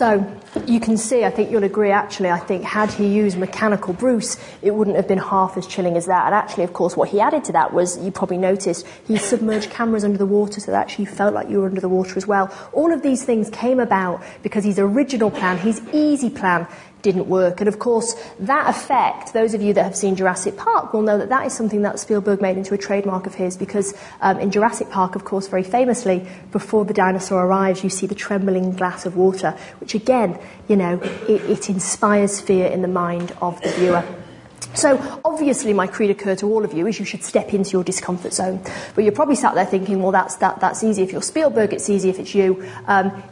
[0.00, 0.24] So
[0.66, 4.38] you can see, I think you'll agree actually, I think had he used mechanical Bruce,
[4.62, 6.24] it wouldn't have been half as chilling as that.
[6.24, 9.68] And actually, of course, what he added to that was, you probably noticed, he submerged
[9.68, 12.14] cameras under the water so that actually you felt like you were under the water
[12.16, 12.50] as well.
[12.72, 16.66] All of these things came about because his original plan, his easy plan,
[17.02, 17.60] didn't work.
[17.60, 21.18] And of course, that effect, those of you that have seen Jurassic Park will know
[21.18, 24.50] that that is something that Spielberg made into a trademark of his because um, in
[24.50, 29.06] Jurassic Park, of course, very famously, before the dinosaur arrives, you see the trembling glass
[29.06, 33.70] of water, which again, you know, it, it inspires fear in the mind of the
[33.72, 34.04] viewer.
[34.74, 37.82] So, obviously, my creed occur to all of you is you should step into your
[37.82, 38.60] discomfort zone.
[38.94, 41.90] But you're probably sat there thinking, well, that's, that, that's easy if you're Spielberg, it's
[41.90, 42.64] easy if it's you.
[42.86, 43.22] Um,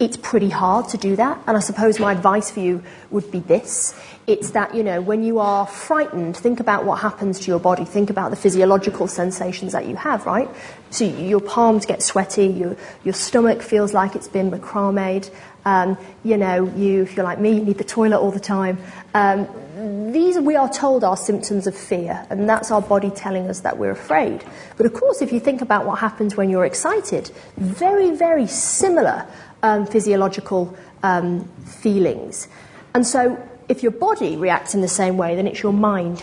[0.00, 1.40] it's pretty hard to do that.
[1.46, 3.98] And I suppose my advice for you would be this.
[4.26, 7.84] It's that, you know, when you are frightened, think about what happens to your body.
[7.84, 10.48] Think about the physiological sensations that you have, right?
[10.90, 15.30] So your palms get sweaty, your, your stomach feels like it's been macrameed.
[15.64, 18.78] Um, you know, you, if you're like me, you need the toilet all the time.
[19.14, 19.48] Um,
[20.12, 23.76] these, we are told, are symptoms of fear, and that's our body telling us that
[23.76, 24.44] we're afraid.
[24.76, 29.26] But of course, if you think about what happens when you're excited, very, very similar
[29.64, 32.46] um, physiological um, feelings.
[32.94, 36.22] And so, if your body reacts in the same way, then it's your mind.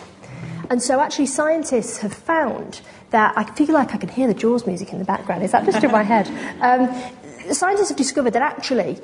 [0.70, 4.66] And so, actually, scientists have found that I feel like I can hear the Jaws
[4.66, 5.42] music in the background.
[5.42, 6.28] Is that just in my head?
[6.62, 9.00] Um, scientists have discovered that actually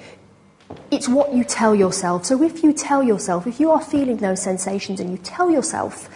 [0.90, 2.24] it's what you tell yourself.
[2.24, 6.08] So, if you tell yourself, if you are feeling those sensations and you tell yourself,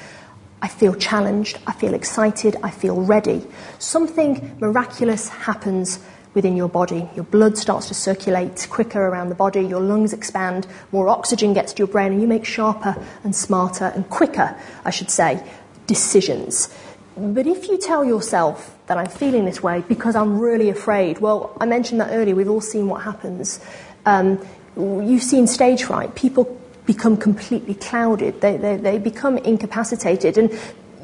[0.62, 3.44] I feel challenged, I feel excited, I feel ready,
[3.80, 5.98] something miraculous happens
[6.34, 7.08] within your body.
[7.14, 11.72] Your blood starts to circulate quicker around the body, your lungs expand, more oxygen gets
[11.74, 15.44] to your brain, and you make sharper and smarter and quicker, I should say,
[15.86, 16.74] decisions.
[17.16, 21.56] But if you tell yourself that I'm feeling this way because I'm really afraid, well,
[21.60, 23.60] I mentioned that earlier, we've all seen what happens.
[24.06, 24.44] Um,
[24.76, 26.14] you've seen stage fright.
[26.14, 28.40] People become completely clouded.
[28.40, 30.38] They, they, they become incapacitated.
[30.38, 30.50] And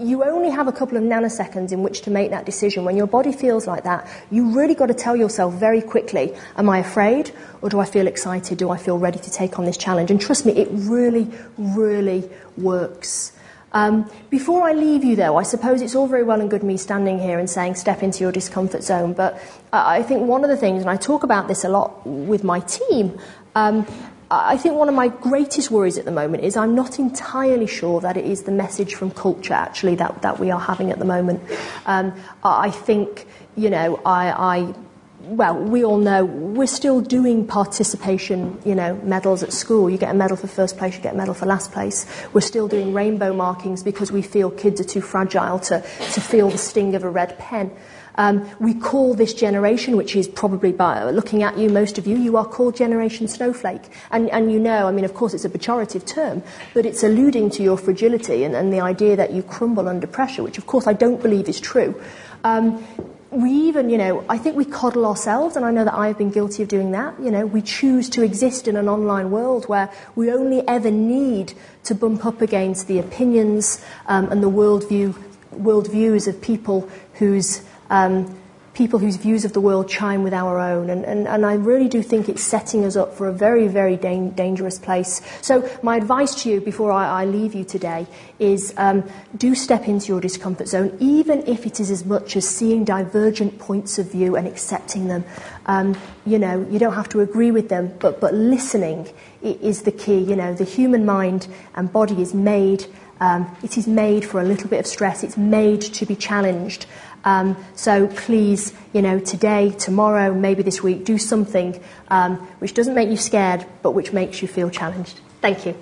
[0.01, 2.85] you only have a couple of nanoseconds in which to make that decision.
[2.85, 6.69] When your body feels like that, you really got to tell yourself very quickly, am
[6.69, 7.33] I afraid
[7.63, 8.59] or do I feel excited?
[8.59, 10.11] Do I feel ready to take on this challenge?
[10.11, 13.33] And trust me, it really, really works.
[13.73, 16.79] Um, before I leave you, though, I suppose it's all very well and good me
[16.79, 20.57] standing here and saying step into your discomfort zone, but I think one of the
[20.57, 23.19] things, and I talk about this a lot with my team,
[23.55, 23.87] um,
[24.31, 28.01] I think one of my greatest worries at the moment is I'm not entirely sure
[28.03, 31.07] that it is the message from culture actually that, that we are having at the
[31.07, 31.41] moment.
[31.87, 32.13] Um,
[32.43, 34.75] I think, you know, I, I
[35.21, 39.91] well, we all know we're still doing participation, you know, medals at school.
[39.91, 42.07] You get a medal for first place, you get a medal for last place.
[42.33, 46.51] We're still doing rainbow markings because we feel kids are too fragile to, to feel
[46.51, 47.71] the sting of a red pen.
[48.19, 52.17] Um, we call this generation, which is probably by looking at you, most of you,
[52.17, 53.83] you are called Generation Snowflake.
[54.11, 56.43] And, and you know, I mean, of course, it's a pejorative term,
[56.75, 60.43] but it's alluding to your fragility and, and the idea that you crumble under pressure,
[60.43, 61.95] which, of course, I don't believe is true.
[62.43, 62.85] Um,
[63.31, 66.31] we even, you know, I think we coddle ourselves, and I know that I've been
[66.31, 67.15] guilty of doing that.
[67.21, 71.53] You know, we choose to exist in an online world where we only ever need
[71.85, 75.15] to bump up against the opinions um, and the worldview,
[75.53, 78.39] worldviews of people whose um,
[78.79, 80.89] people whose views of the world chime with our own.
[80.89, 83.97] And, and, and I really do think it's setting us up for a very, very
[83.97, 85.21] da- dangerous place.
[85.43, 88.07] So, my advice to you before I, I leave you today
[88.39, 89.03] is um,
[89.37, 93.59] do step into your discomfort zone, even if it is as much as seeing divergent
[93.59, 95.25] points of view and accepting them.
[95.67, 99.93] Um, you know, you don't have to agree with them, but, but listening is the
[99.93, 100.19] key.
[100.19, 102.87] You know, the human mind and body is made.
[103.21, 105.25] Um, it is made for a little bit of stress.
[105.25, 106.87] It's made to be challenged.
[107.25, 112.95] Um, so please, you know, today, tomorrow, maybe this week, do something um, which doesn't
[112.95, 115.21] make you scared, but which makes you feel challenged.
[115.41, 115.75] Thank you.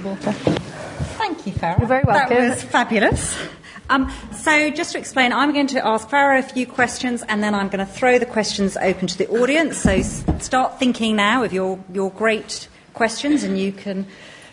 [0.00, 0.32] water.
[0.32, 1.78] Thank you, Farrah.
[1.78, 2.36] You're very welcome.
[2.36, 3.36] That was fabulous.
[3.90, 7.54] Um, so, just to explain, I'm going to ask Farrah a few questions and then
[7.54, 9.78] I'm going to throw the questions open to the audience.
[9.78, 14.06] So, s- start thinking now of your, your great questions and you can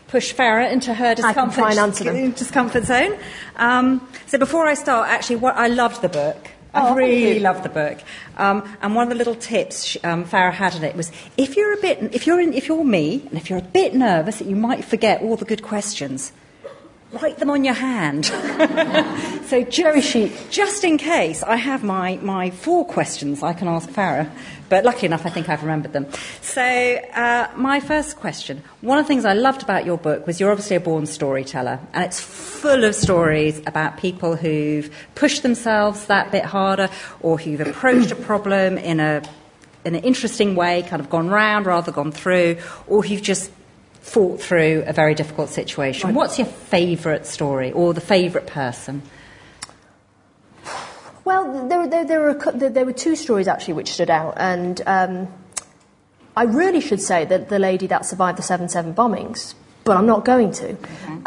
[0.09, 2.31] push Farrah into her discomfort, try and answer them.
[2.31, 3.17] discomfort zone.
[3.55, 6.49] Um, so before I start, actually, what I loved the book.
[6.73, 7.97] I Oh, really loved the book.
[8.37, 11.57] Um, and one of the little tips sh- um, Farrah had in it was if
[11.57, 14.37] you're a bit, if you're in, if you're me, and if you're a bit nervous
[14.37, 16.31] that you might forget all the good questions,
[17.11, 18.25] write them on your hand.
[19.47, 20.01] so Very
[20.51, 24.29] just in case, I have my, my four questions I can ask Farrah,
[24.69, 26.07] but lucky enough, I think I've remembered them.
[26.41, 30.39] So, uh, my first question one of the things I loved about your book was
[30.39, 36.05] you're obviously a born storyteller, and it's full of stories about people who've pushed themselves
[36.05, 36.89] that bit harder
[37.21, 39.21] or who've approached a problem in a
[39.85, 43.51] in an interesting way, kind of gone round rather than gone through, or who've just
[44.01, 46.13] fought through a very difficult situation.
[46.13, 49.01] What's your favourite story or the favourite person?
[51.29, 55.27] Well, there, there, there, were, there, were two stories actually which stood out, and um,
[56.35, 60.07] I really should say that the lady that survived the 7 7 bombings, but I'm
[60.07, 60.75] not going to.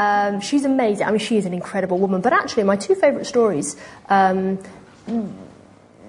[0.01, 1.07] Um, she's amazing.
[1.07, 2.21] I mean, she is an incredible woman.
[2.21, 3.77] But actually, my two favourite stories.
[4.09, 4.59] Um,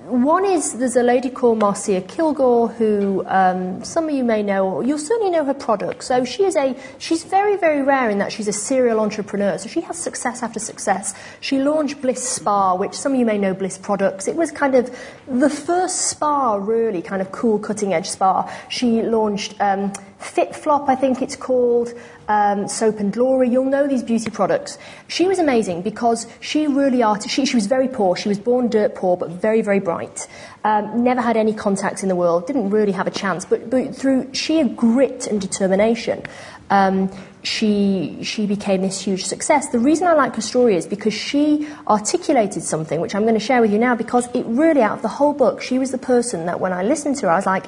[0.06, 4.68] one is there's a lady called Marcia Kilgore who um, some of you may know,
[4.68, 6.04] or you'll certainly know her product.
[6.04, 9.58] So she is a she's very very rare in that she's a serial entrepreneur.
[9.58, 11.14] So she has success after success.
[11.40, 14.28] She launched Bliss Spa, which some of you may know Bliss products.
[14.28, 14.94] It was kind of
[15.28, 18.52] the first spa, really kind of cool cutting edge spa.
[18.70, 21.94] She launched um, FitFlop, I think it's called.
[22.30, 23.50] Um, soap and glory.
[23.50, 24.78] You'll know these beauty products.
[25.10, 28.16] She was amazing because she really art- she, she was very poor.
[28.16, 30.26] She was born dirt poor, but very, very bright.
[30.64, 32.48] Um, never had any contacts in the world.
[32.48, 33.44] Didn't really have a chance.
[33.44, 36.24] But, but through sheer grit and determination,
[36.70, 37.12] um,
[37.44, 39.68] she she became this huge success.
[39.70, 43.40] The reason I like her story is because she articulated something which I'm going to
[43.40, 43.96] share with you now.
[43.96, 46.84] Because it really, out of the whole book, she was the person that when I
[46.84, 47.66] listened to her, I was like,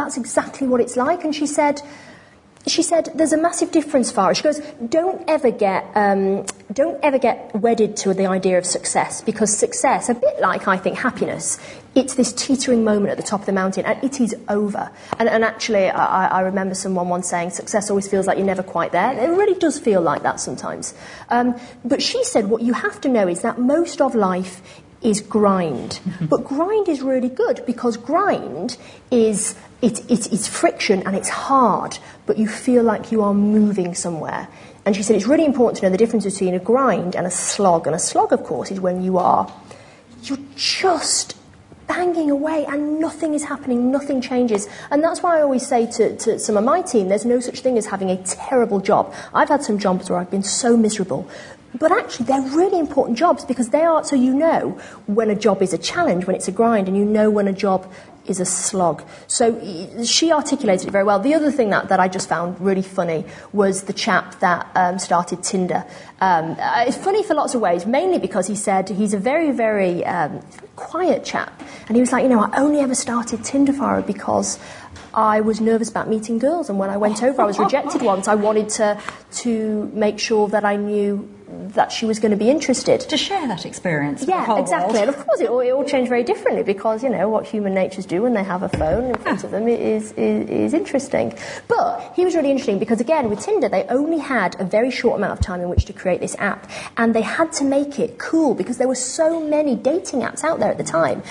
[0.00, 1.82] "That's exactly what it's like." And she said
[2.68, 4.36] she said there's a massive difference for Farrah.
[4.36, 9.22] She goes, don't ever get um, don't ever get wedded to the idea of success
[9.22, 11.58] because success, a bit like I think happiness,
[11.94, 14.90] it's this teetering moment at the top of the mountain and it is over.
[15.18, 18.62] And, and actually, I, I remember someone once saying success always feels like you're never
[18.62, 19.12] quite there.
[19.12, 20.94] It really does feel like that sometimes.
[21.30, 24.60] Um, but she said what you have to know is that most of life
[25.00, 26.00] is grind.
[26.20, 28.76] But grind is really good because grind
[29.10, 33.94] is it, it, it's friction and it's hard, but you feel like you are moving
[33.94, 34.48] somewhere.
[34.84, 37.30] And she said it's really important to know the difference between a grind and a
[37.30, 37.86] slog.
[37.86, 39.52] And a slog, of course, is when you are
[40.22, 41.36] you're just
[41.86, 44.68] banging away and nothing is happening, nothing changes.
[44.90, 47.60] And that's why I always say to, to some of my team, there's no such
[47.60, 49.14] thing as having a terrible job.
[49.32, 51.28] I've had some jobs where I've been so miserable.
[51.78, 55.60] But actually, they're really important jobs because they are, so you know when a job
[55.60, 57.92] is a challenge, when it's a grind, and you know when a job
[58.28, 59.02] is a slog.
[59.26, 61.18] So she articulated it very well.
[61.18, 64.98] The other thing that, that I just found really funny was the chap that um,
[64.98, 65.84] started Tinder.
[66.20, 69.52] Um, uh, it's funny for lots of ways, mainly because he said he's a very,
[69.52, 70.40] very um,
[70.76, 71.62] quiet chap.
[71.86, 74.58] And he was like, you know, I only ever started Tinder Farrah because
[75.14, 78.28] I was nervous about meeting girls, and when I went over, I was rejected once.
[78.28, 79.00] I wanted to
[79.42, 83.00] to make sure that I knew that she was going to be interested.
[83.00, 84.24] To share that experience.
[84.26, 84.94] Yeah, exactly.
[84.94, 85.08] world.
[85.08, 87.74] And of course, it all, it all changed very differently because you know what human
[87.74, 89.46] natures do when they have a phone in front ah.
[89.46, 91.36] of them is, is is interesting.
[91.68, 95.18] But he was really interesting because again, with Tinder, they only had a very short
[95.18, 98.18] amount of time in which to create this app, and they had to make it
[98.18, 101.22] cool because there were so many dating apps out there at the time.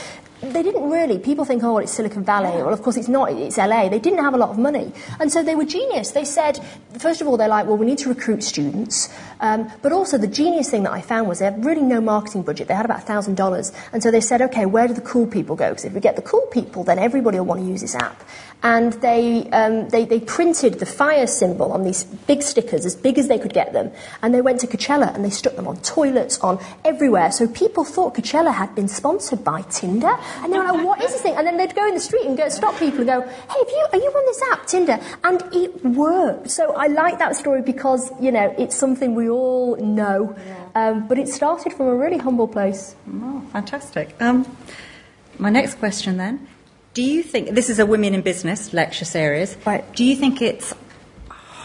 [0.41, 1.17] They didn't really.
[1.17, 2.61] People think, oh, well, it's Silicon Valley.
[2.61, 3.31] Well, of course, it's not.
[3.31, 3.89] It's LA.
[3.89, 6.11] They didn't have a lot of money, and so they were genius.
[6.11, 6.59] They said,
[6.99, 9.09] first of all, they're like, well, we need to recruit students,
[9.39, 12.43] um, but also the genius thing that I found was they had really no marketing
[12.43, 12.67] budget.
[12.67, 15.55] They had about thousand dollars, and so they said, okay, where do the cool people
[15.55, 15.69] go?
[15.69, 18.23] Because if we get the cool people, then everybody will want to use this app.
[18.61, 23.17] And they, um, they they printed the fire symbol on these big stickers, as big
[23.17, 25.77] as they could get them, and they went to Coachella and they stuck them on
[25.77, 27.31] toilets, on everywhere.
[27.31, 31.11] So people thought Coachella had been sponsored by Tinder, and they were like, "What is
[31.13, 33.21] this thing?" And then they'd go in the street and go stop people and go,
[33.21, 36.49] "Hey, have you are you on this app, Tinder?" And it worked.
[36.51, 40.35] So I like that story because you know it's something we all know,
[40.75, 42.95] um, but it started from a really humble place.
[43.09, 44.15] Oh, fantastic.
[44.21, 44.45] Um,
[45.37, 46.47] my next question then.
[46.93, 49.83] Do you think, this is a women in business lecture series, Right.
[49.95, 50.73] do you think it's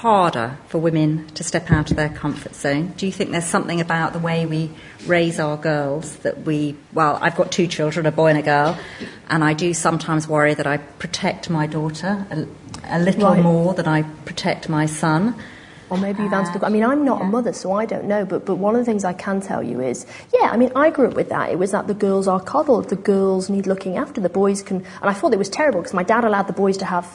[0.03, 2.92] harder for women to step out of their comfort zone?
[2.96, 4.68] Do you think there's something about the way we
[5.07, 8.76] raise our girls that we, well, I've got two children, a boy and a girl,
[9.28, 12.46] and I do sometimes worry that I protect my daughter a,
[12.84, 13.40] a little Right.
[13.42, 15.36] more than I protect my son.
[15.88, 18.07] Or maybe you've answered the uh, I mean, I'm not a mother, so I don't
[18.07, 18.24] know.
[18.24, 20.90] But, but one of the things I can tell you is, yeah, I mean, I
[20.90, 21.50] grew up with that.
[21.53, 24.78] It was that the girls are coddled, the girls need looking after, the boys can.
[24.78, 27.07] And I thought it was terrible because my dad allowed the boys to have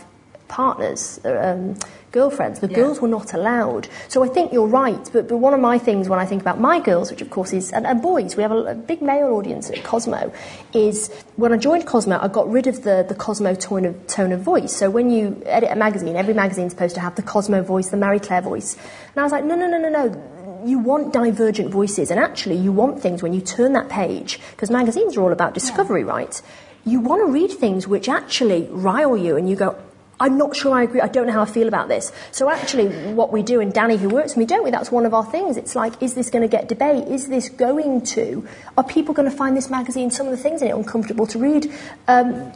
[0.48, 1.76] partners, uh, um,
[2.12, 2.60] girlfriends.
[2.62, 2.78] The Yeah.
[2.78, 3.90] girls were not allowed.
[4.08, 5.10] So I think you're right.
[5.12, 7.54] But, but one of my things when I think about my girls, which of course
[7.54, 10.32] is, and, and boys, we have a, a big male audience at Cosmo,
[10.74, 14.32] is when I joined Cosmo, I got rid of the, the Cosmo tone of, tone
[14.32, 14.76] of voice.
[14.76, 17.98] So when you edit a magazine, every magazine's supposed to have the Cosmo voice, the
[17.98, 18.76] Marie Claire voice.
[18.76, 20.34] And I was like, no, no, no, no, no.
[20.66, 24.72] You want divergent voices, and actually, you want things when you turn that page, because
[24.72, 26.42] magazines are all about discovery, right?
[26.84, 29.76] You want to read things which actually rile you, and you go,
[30.20, 31.02] I'm not sure I agree.
[31.02, 32.12] I don't know how I feel about this.
[32.32, 34.72] So actually, what we do, and Danny, who works with me, don't we?
[34.72, 35.58] That's one of our things.
[35.58, 37.08] It's like, is this going to get debate?
[37.08, 38.48] Is this going to?
[38.78, 41.38] Are people going to find this magazine, some of the things in it, uncomfortable to
[41.40, 41.72] read?
[42.08, 42.52] Um,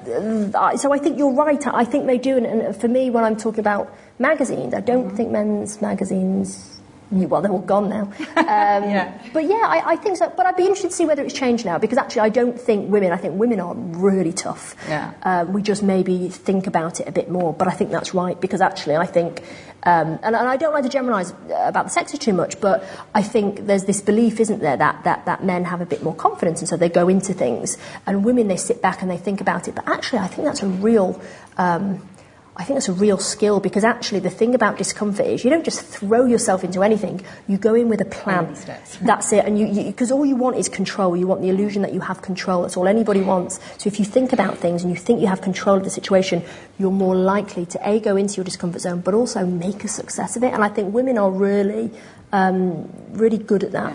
[0.77, 1.65] so I think you're right.
[1.67, 2.37] I think they do.
[2.37, 6.70] And, and for me, when I'm talking about magazines, I don't think men's magazines.
[7.11, 8.11] Well, they're all gone now.
[8.41, 9.21] Um, Yeah.
[9.33, 10.31] But yeah, I, I think so.
[10.35, 12.91] But I'd be interested to see whether it's changed now because actually, I don't think
[12.91, 13.11] women.
[13.11, 14.75] I think women are really tough.
[14.87, 15.13] Yeah.
[15.23, 17.53] Um, we just maybe think about it a bit more.
[17.53, 19.41] But I think that's right because actually, I think,
[19.83, 22.83] um, and, and I don't like to generalise about the sexes too much, but
[23.13, 26.15] I think there's this belief, isn't there, that, that, that men have a bit more
[26.15, 29.41] confidence and so they go into things, and women they sit back and they think
[29.41, 29.75] about it.
[29.75, 31.19] But actually, I think that's a real.
[31.57, 32.07] Um,
[32.53, 35.63] I think that's a real skill because actually the thing about discomfort is you don't
[35.63, 37.25] just throw yourself into anything.
[37.47, 38.53] You go in with a plan.
[39.01, 39.45] That's it.
[39.45, 41.15] And you, because all you want is control.
[41.15, 42.63] You want the illusion that you have control.
[42.63, 43.61] That's all anybody wants.
[43.77, 46.43] So if you think about things and you think you have control of the situation,
[46.77, 50.35] you're more likely to A, go into your discomfort zone, but also make a success
[50.35, 50.53] of it.
[50.53, 51.89] And I think women are really,
[52.33, 53.93] um, really good at that.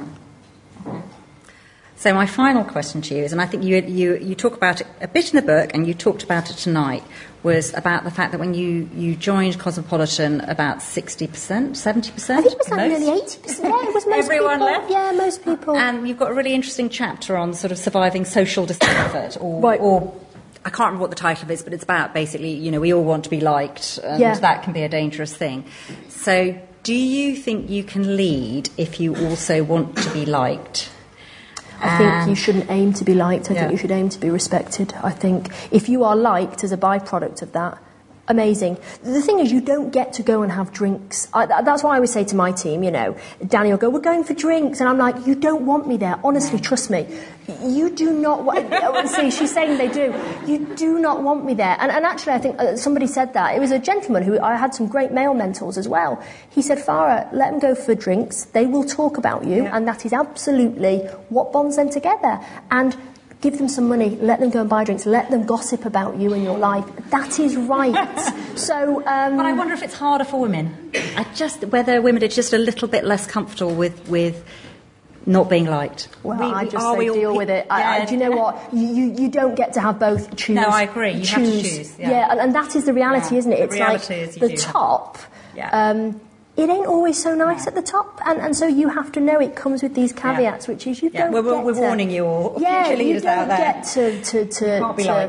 [1.99, 4.83] So my final question to you is, and I think you, you, you talk about
[4.83, 7.03] it a bit in the book, and you talked about it tonight,
[7.47, 12.31] was about the fact that when you, you joined Cosmopolitan, about 60%, 70%?
[12.39, 13.63] I think it was like most- nearly 80%.
[13.63, 14.67] Yeah, it was most Everyone people.
[14.67, 14.91] left?
[14.91, 15.77] Yeah, most people.
[15.77, 19.81] And you've got a really interesting chapter on sort of surviving social discomfort, or, Right.
[19.81, 20.13] or
[20.65, 23.05] I can't remember what the title is, but it's about basically, you know, we all
[23.05, 24.35] want to be liked, and Yeah.
[24.41, 25.65] that can be a dangerous thing.
[26.09, 30.91] So, do you think you can lead if you also want to be liked?
[31.81, 33.51] I think you shouldn't aim to be liked.
[33.51, 33.61] I Yeah.
[33.61, 34.95] think you should aim to be respected.
[35.03, 37.79] I think if you are liked as a byproduct of that,
[38.29, 38.79] amazing.
[39.03, 41.29] The thing is, you don't get to go and have drinks.
[41.33, 43.17] I, th- that's why I always say to my team, you know,
[43.47, 46.19] Danny will go, "We're going for drinks," and I'm like, "You don't want me there.
[46.25, 47.07] Honestly, trust me.
[47.63, 50.15] You do not want." See, she's saying they do.
[50.47, 51.77] You do not want me there.
[51.79, 53.57] And, and actually, I think uh, somebody said that.
[53.57, 56.23] It was a gentleman who I had some great male mentors as well.
[56.51, 58.45] He said, "Farrah, let them go for drinks.
[58.47, 60.99] They will talk about you, and that is absolutely
[61.29, 62.97] what bonds them together." And
[63.43, 66.33] Give them some money, let them go and buy drinks, let them gossip about you
[66.33, 66.85] and your life.
[67.11, 67.95] That is right.
[68.57, 70.91] so, um, But I wonder if it's harder for women.
[71.17, 74.43] I just whether women are just a little bit less comfortable with with
[75.27, 76.09] not being liked.
[76.23, 77.67] well, We- I just are say we deal pe- with it.
[77.69, 78.05] I, I, Yeah.
[78.07, 78.73] do you know what?
[78.73, 80.35] You, you, you don't get to have both.
[80.37, 80.55] Choose.
[80.57, 81.13] No, I agree.
[81.13, 82.31] You have to choose, yeah.
[82.31, 83.57] and, and that is the reality, Yeah, isn't it?
[83.57, 85.19] the It's like is the do have- top.
[85.55, 85.69] Yeah.
[85.71, 86.21] Um,
[86.57, 89.39] it ain't always so nice at the top, and, and so you have to know
[89.41, 91.33] it comes with these caveats, which is you Yeah, don't.
[91.33, 93.59] we're- we're- we're to- warning you all, Yeah, you don't out there.
[93.59, 94.81] get to to to,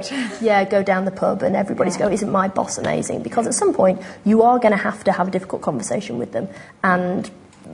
[0.09, 2.13] to- yeah go down the pub and everybody's going.
[2.13, 3.23] isn't my boss amazing?
[3.23, 6.31] Because at some point you are going to have to have a difficult conversation with
[6.31, 6.47] them,
[6.83, 7.29] and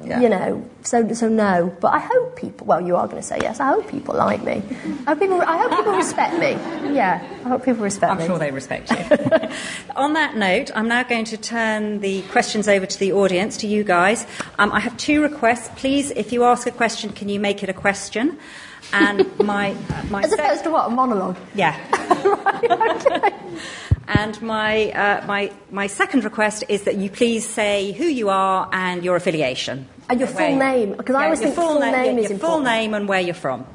[0.06, 0.20] Yeah.
[0.22, 1.76] you know, so so no.
[1.80, 2.68] But I hope people.
[2.68, 3.60] Well, you are going to say yes.
[3.60, 4.62] I hope people like me.
[5.06, 5.42] I hope people.
[5.42, 6.52] I hope people respect me.
[6.94, 8.22] Yeah, I hope people respect me.
[8.24, 8.98] I'm sure they respect you.
[9.96, 13.68] On that note, I'm now going to turn the questions over to the audience, to
[13.68, 14.26] you guys.
[14.60, 15.70] Um, I have two requests.
[15.80, 18.38] Please, if you ask a question, can you make it a question?
[18.92, 19.74] And my
[20.10, 21.38] my As sec- opposed to what a monologue.
[21.56, 21.80] yeah.
[24.06, 28.68] And my, uh, my, my second request is that you please say who you are
[28.74, 29.88] and your affiliation.
[30.10, 32.30] And your full name, because I Yeah, always your think full na- name your, is
[32.32, 33.66] your full name and where you're from.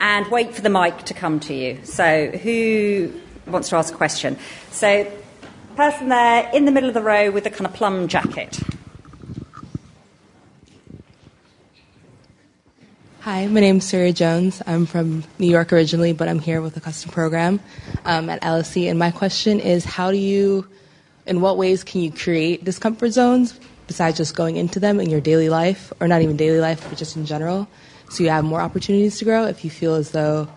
[0.00, 1.78] And wait for the mic to come to you.
[1.84, 3.12] So, who
[3.46, 4.38] wants to ask a question?
[4.72, 5.06] So,
[5.76, 8.60] person there in the middle of the row with the kind of plum jacket.
[13.20, 14.60] Hi, my name's Sarah Jones.
[14.66, 17.60] I'm from New York originally, but I'm here with a custom program
[18.04, 18.88] um, at LSE.
[18.90, 20.68] And my question is how do you,
[21.26, 25.20] in what ways can you create discomfort zones besides just going into them in your
[25.20, 27.68] daily life, or not even daily life, but just in general,
[28.10, 30.48] so you have more opportunities to grow if you feel as though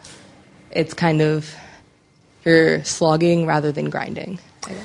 [0.72, 1.54] it's kind of
[2.48, 4.40] you're slogging rather than grinding?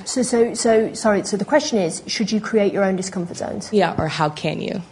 [0.04, 1.24] So, so, so, sorry.
[1.24, 3.72] So the question is, should you create your own discomfort zones?
[3.72, 4.82] Yeah, or how can you?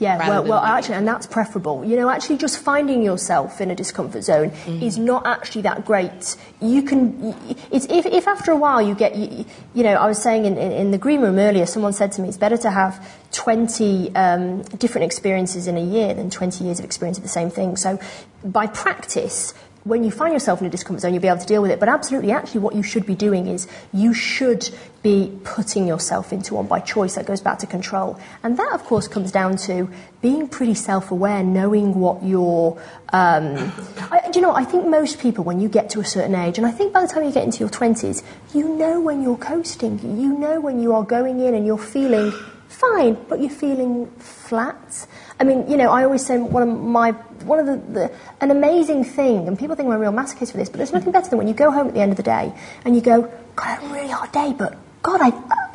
[0.00, 1.84] Yeah, well, well, actually, and that's preferable.
[1.84, 4.82] You know, actually, just finding yourself in a discomfort zone Mm-hmm.
[4.82, 6.36] is not actually that great.
[6.60, 7.34] You can,
[7.70, 9.44] it's if, if after a while you get, you,
[9.74, 12.22] you know, I was saying in, in, in the green room earlier, someone said to
[12.22, 16.78] me, it's better to have 20 um, different experiences in a year than 20 years
[16.78, 17.76] of experience of the same thing.
[17.76, 17.98] So,
[18.44, 19.54] by practice,
[19.88, 21.80] when you find yourself in a discomfort zone, you'll be able to deal with it.
[21.80, 24.68] But absolutely, actually, what you should be doing is you should
[25.02, 27.14] be putting yourself into one by choice.
[27.14, 28.20] That goes back to control.
[28.42, 29.88] And that, of course, comes down to
[30.20, 32.80] being pretty self aware, knowing what your.
[33.10, 33.72] Um,
[34.12, 36.66] I, you know, I think most people, when you get to a certain age, and
[36.66, 38.22] I think by the time you get into your 20s,
[38.54, 39.98] you know when you're coasting.
[40.20, 42.32] You know when you are going in and you're feeling
[42.68, 45.06] fine, but you're feeling flat.
[45.40, 47.12] I mean, you know, I always say one of my
[47.44, 50.58] one of the, the an amazing thing, and people think I'm a real masochist for
[50.58, 52.22] this, but there's nothing better than when you go home at the end of the
[52.22, 52.52] day
[52.84, 53.22] and you go,
[53.56, 55.28] God, I had a really hard day, but God, I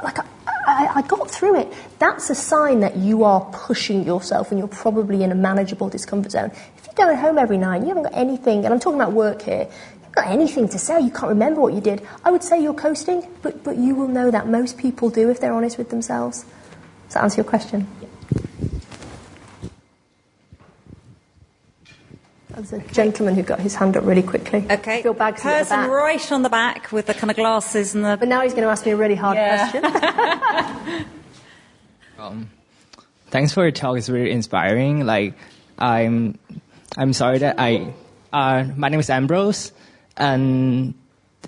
[0.04, 0.26] like I,
[0.68, 1.74] I, I got through it.
[2.00, 6.32] That's a sign that you are pushing yourself and you're probably in a manageable discomfort
[6.32, 6.52] zone.
[6.78, 9.14] If you're going home every night and you haven't got anything, and I'm talking about
[9.14, 12.32] work here, you haven't got anything to say, you can't remember what you did, I
[12.32, 15.54] would say you're coasting, but, but you will know that most people do if they're
[15.54, 16.46] honest with themselves.
[17.14, 17.86] Does that answer your question?
[22.50, 24.66] That was a gentleman who got his hand up really quickly.
[24.68, 24.98] Okay.
[24.98, 25.90] I feel bad 'cause the person back.
[25.92, 28.18] right on the back with the kind of glasses and the.
[28.18, 29.70] But now he's going to ask me a really hard Yeah.
[29.70, 31.06] question.
[33.30, 33.96] Thanks for your talk.
[34.00, 35.06] It's really inspiring.
[35.06, 35.36] Like,
[35.78, 36.40] I'm,
[36.98, 37.94] I'm sorry that I,
[38.32, 39.72] uh, my name is Ambrose,
[40.18, 40.96] and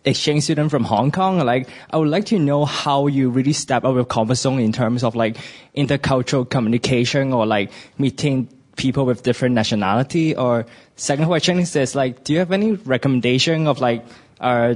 [0.04, 1.40] exchange student from Hong Kong.
[1.40, 4.72] Like, I would like to know how you really step out of comfort zone in
[4.72, 5.38] terms of like
[5.76, 10.36] intercultural communication or like meeting people with different nationality.
[10.36, 10.66] Or
[10.96, 14.06] second question is this: like, do you have any recommendation of like,
[14.40, 14.76] uh,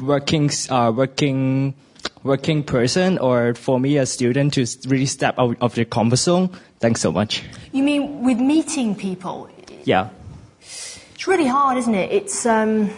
[0.00, 1.74] working, uh, working,
[2.22, 6.50] working person, or for me a student to really step out of the comfort zone?
[6.80, 7.42] Thanks so much.
[7.72, 9.48] you mean with meeting people?
[9.84, 10.10] Yeah.
[10.60, 12.12] It's really hard, isn't it?
[12.12, 12.90] It's um,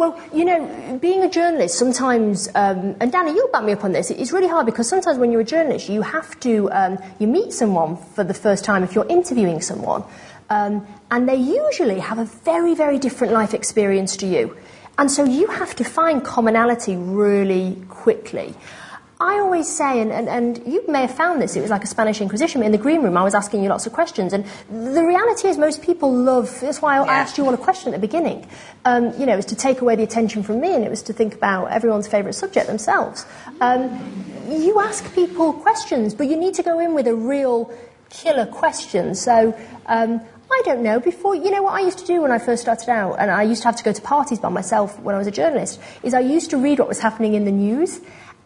[0.00, 3.92] well, you know, being a journalist sometimes, um, and Danny, you'll back me up on
[3.92, 4.10] this.
[4.10, 7.52] It's really hard because sometimes when you're a journalist, you have to um, you meet
[7.52, 10.02] someone for the first time if you're interviewing someone,
[10.48, 14.56] um, and they usually have a very very different life experience to you,
[14.96, 18.54] and so you have to find commonality really quickly.
[19.22, 21.86] I always say, and, and, and you may have found this, it was like a
[21.86, 25.04] Spanish Inquisition, in the green room I was asking you lots of questions, and the
[25.04, 27.12] reality is most people love, that's why I Yeah.
[27.12, 28.46] asked you all a question at the beginning,
[28.86, 31.02] um, you know, it was to take away the attention from me, and it was
[31.02, 33.26] to think about everyone's favourite subject themselves.
[33.60, 33.90] Um,
[34.48, 37.70] you ask people questions, but you need to go in with a real
[38.08, 39.54] killer question, so...
[39.86, 40.98] Um, I don't know.
[40.98, 43.44] Before, you know what I used to do when I first started out, and I
[43.44, 46.12] used to have to go to parties by myself when I was a journalist, is
[46.12, 48.00] I used to read what was happening in the news,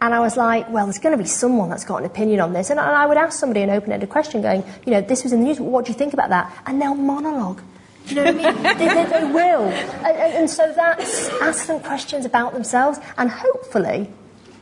[0.05, 2.53] and I was like, well, there's going to be someone that's got an opinion on
[2.53, 2.69] this.
[2.69, 5.41] And I would ask somebody an open ended question going, you know, this was in
[5.41, 6.55] the news, what do you think about that?
[6.67, 7.63] And they'll monologue.
[8.07, 8.63] Do you know what I mean?
[8.63, 9.63] they, they, they will.
[9.63, 14.11] And, and, so that's, ask them questions about themselves, and hopefully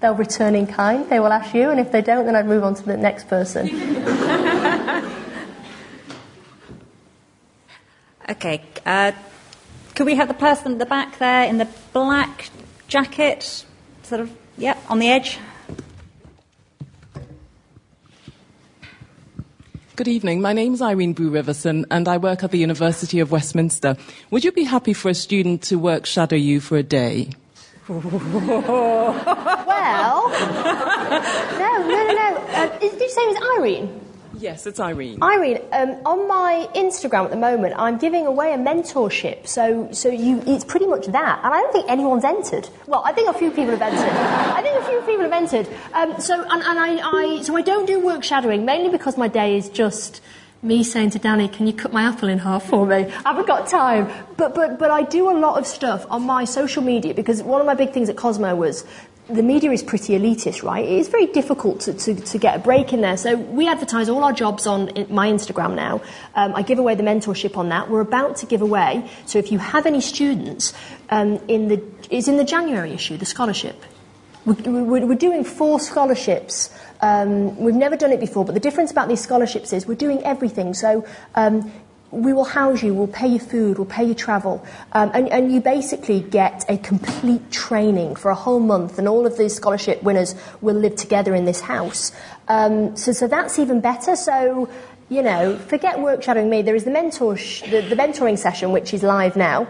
[0.00, 1.10] they'll return in kind.
[1.10, 3.26] They will ask you, and if they don't, then I'd move on to the next
[3.26, 3.68] person.
[8.30, 8.62] Okay.
[8.86, 9.12] Uh,
[9.94, 12.50] could we have the person at the back there in the black
[12.88, 13.64] jacket,
[14.04, 15.38] sort of, yeah, on the edge?
[19.94, 20.40] Good evening.
[20.40, 23.96] My name is Irene Brew Riverson, and I work at the University of Westminster.
[24.30, 27.30] Would you be happy for a student to work shadow you for a day?
[27.88, 28.00] well,
[31.58, 32.36] no, no, no, no.
[32.48, 34.00] Uh, did you say it was Irene?
[34.42, 35.22] Yes, it's Irene.
[35.22, 39.46] Irene, um, on my Instagram at the moment, I'm giving away a mentorship.
[39.46, 41.40] So, so you, it's pretty much that.
[41.44, 42.68] And I don't think anyone's entered.
[42.88, 44.10] Well, I think a few people have entered.
[44.10, 45.68] I think a few people have entered.
[45.94, 49.28] Um, so, and, and I, I, so I don't do work shadowing, mainly because my
[49.28, 50.20] day is just
[50.60, 52.96] me saying to Danny, can you cut my apple in half for me?
[52.96, 54.10] I haven't got time.
[54.36, 57.60] But, but, but I do a lot of stuff on my social media because one
[57.60, 58.84] of my big things at Cosmo was
[59.28, 60.84] the media is pretty elitist, right?
[60.84, 63.16] It is very difficult to, to, to, get a break in there.
[63.16, 66.02] So we advertise all our jobs on my Instagram now.
[66.34, 67.88] Um, I give away the mentorship on that.
[67.88, 69.08] We're about to give away.
[69.26, 70.74] So if you have any students,
[71.10, 73.80] um, in the is in the January issue, the scholarship.
[74.44, 76.70] We're, we're, we're doing four scholarships.
[77.00, 80.22] Um, we've never done it before, but the difference about these scholarships is we're doing
[80.24, 80.74] everything.
[80.74, 81.06] So
[81.36, 81.72] um,
[82.12, 85.50] we will house you, we'll pay you food, we'll pay you travel, um, and, and,
[85.50, 90.02] you basically get a complete training for a whole month, and all of these scholarship
[90.02, 92.12] winners will live together in this house.
[92.48, 94.14] Um, so, so that's even better.
[94.14, 94.68] So,
[95.08, 96.60] you know, forget work shadowing me.
[96.60, 99.66] There is the mentor, sh- the, the mentoring session, which is live now.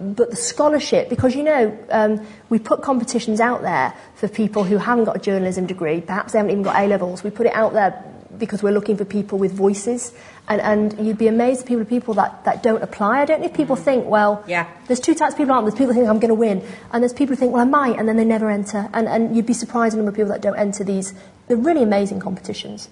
[0.00, 4.78] But the scholarship, because you know, um, we put competitions out there for people who
[4.78, 7.22] haven't got a journalism degree, perhaps they haven't even got A levels.
[7.22, 8.02] We put it out there
[8.42, 10.12] because we're looking for people with voices.
[10.48, 13.20] And, and you'd be amazed at people, people that, that don't apply.
[13.20, 13.84] I don't know if people mm-hmm.
[13.84, 14.66] think, well, yeah.
[14.88, 15.70] there's two types of people, aren't there?
[15.70, 17.66] There's people who think I'm going to win, and there's people who think, well, I
[17.66, 18.90] might, and then they never enter.
[18.92, 21.14] And, and you'd be surprised at the number of people that don't enter these.
[21.46, 22.88] They're really amazing competitions.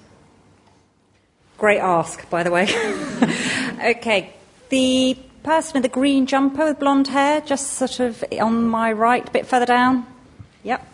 [1.59, 2.69] Great ask, by the way.
[3.97, 4.33] okay,
[4.69, 9.29] the person in the green jumper with blonde hair, just sort of on my right,
[9.29, 10.07] a bit further down.
[10.63, 10.87] Yep.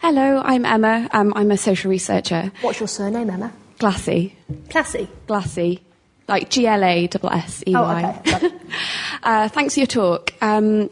[0.00, 1.08] Hello, I'm Emma.
[1.12, 2.52] Um, I'm a social researcher.
[2.60, 3.52] What's your surname, Emma?
[3.78, 4.36] Glassy.
[4.70, 5.08] Classy?
[5.26, 5.82] Glassy.
[6.28, 8.22] Like G L A S S E Y.
[8.24, 8.54] Oh, okay.
[9.24, 10.32] uh, thanks for your talk.
[10.40, 10.88] Um,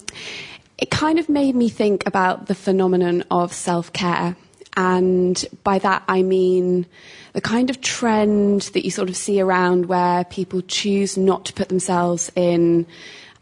[0.77, 4.35] it kind of made me think about the phenomenon of self care.
[4.77, 6.85] And by that I mean
[7.33, 11.53] the kind of trend that you sort of see around where people choose not to
[11.53, 12.87] put themselves in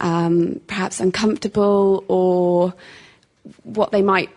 [0.01, 2.75] um, perhaps uncomfortable or
[3.62, 4.29] what they might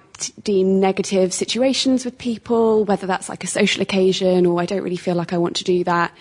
[0.44, 4.98] deem negative situations with people, whether that's like a social occasion or I don't really
[4.98, 6.12] feel like I want to do that.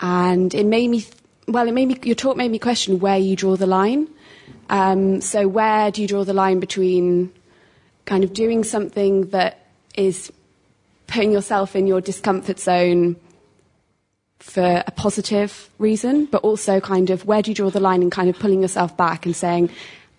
[0.00, 1.04] And it made me,
[1.46, 4.08] well, it made me, your talk made me question where you draw the line.
[4.70, 7.32] Um, so where do you draw the line between
[8.04, 9.66] kind of doing something that
[9.96, 10.32] is
[11.06, 13.16] putting yourself in your discomfort zone
[14.38, 18.12] for a positive reason, but also kind of where do you draw the line and
[18.12, 19.70] kind of pulling yourself back and saying,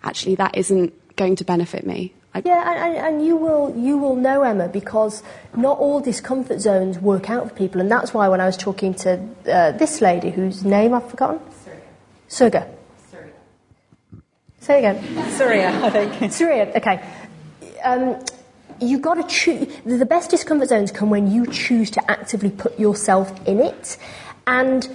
[0.02, 2.12] actually, that isn't going to benefit me.
[2.32, 5.24] I yeah, and, and, you will you will know Emma because
[5.56, 8.94] not all discomfort zones work out for people, and that's why when I was talking
[8.94, 9.20] to
[9.50, 11.40] uh, this lady whose name I've forgotten,
[12.28, 12.68] Surga.
[13.10, 13.32] Surga.
[14.60, 15.30] Say again.
[15.32, 16.32] Surya, I think.
[16.32, 16.72] Surya.
[16.76, 17.02] Okay.
[17.82, 18.24] Um,
[18.80, 19.66] you've got to choose.
[19.84, 23.98] The best discomfort zones come when you choose to actively put yourself in it,
[24.46, 24.88] and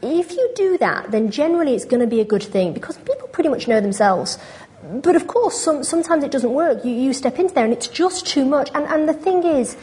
[0.00, 3.28] if you do that, then generally it's going to be a good thing because people
[3.28, 4.38] pretty much know themselves
[4.82, 6.84] but of course, some, sometimes it doesn't work.
[6.84, 8.70] You, you step into there and it's just too much.
[8.74, 9.76] And, and the thing is,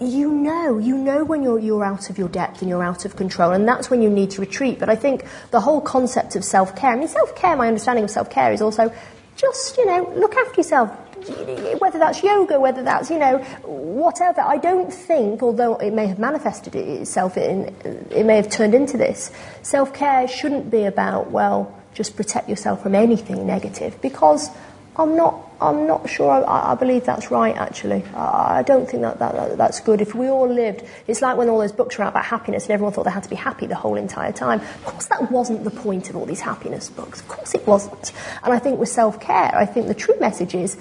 [0.00, 3.16] you know, you know when you're, you're out of your depth and you're out of
[3.16, 4.78] control, and that's when you need to retreat.
[4.78, 8.04] But I think the whole concept of self care, I mean, self care, my understanding
[8.04, 8.92] of self care is also
[9.36, 10.90] just, you know, look after yourself.
[11.80, 14.42] Whether that's yoga, whether that's, you know, whatever.
[14.42, 17.74] I don't think, although it may have manifested itself in,
[18.10, 19.30] it may have turned into this,
[19.62, 24.50] self care shouldn't be about, well, just protect yourself from anything negative because
[24.96, 28.04] I'm not, I'm not sure I, I believe that's right actually.
[28.14, 30.00] I, I don't think that, that, that, that's good.
[30.00, 32.72] If we all lived, it's like when all those books were out about happiness and
[32.72, 34.60] everyone thought they had to be happy the whole entire time.
[34.60, 37.20] Of course that wasn't the point of all these happiness books.
[37.20, 38.12] Of course it wasn't.
[38.42, 40.76] And I think with self-care, I think the true message is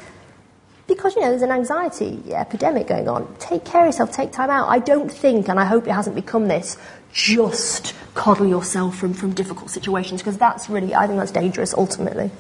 [0.86, 3.34] because you know there's an anxiety epidemic going on.
[3.40, 4.12] Take care of yourself.
[4.12, 4.68] Take time out.
[4.68, 6.78] I don't think, and I hope it hasn't become this
[7.14, 12.32] just coddle yourself from, from difficult situations because that's really, I think that's dangerous ultimately.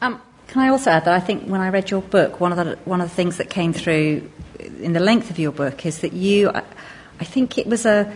[0.00, 2.58] Um, can I also add that I think when I read your book, one of
[2.58, 4.28] the, one of the things that came through
[4.58, 6.62] in the length of your book is that you, I,
[7.20, 8.12] I think it was a,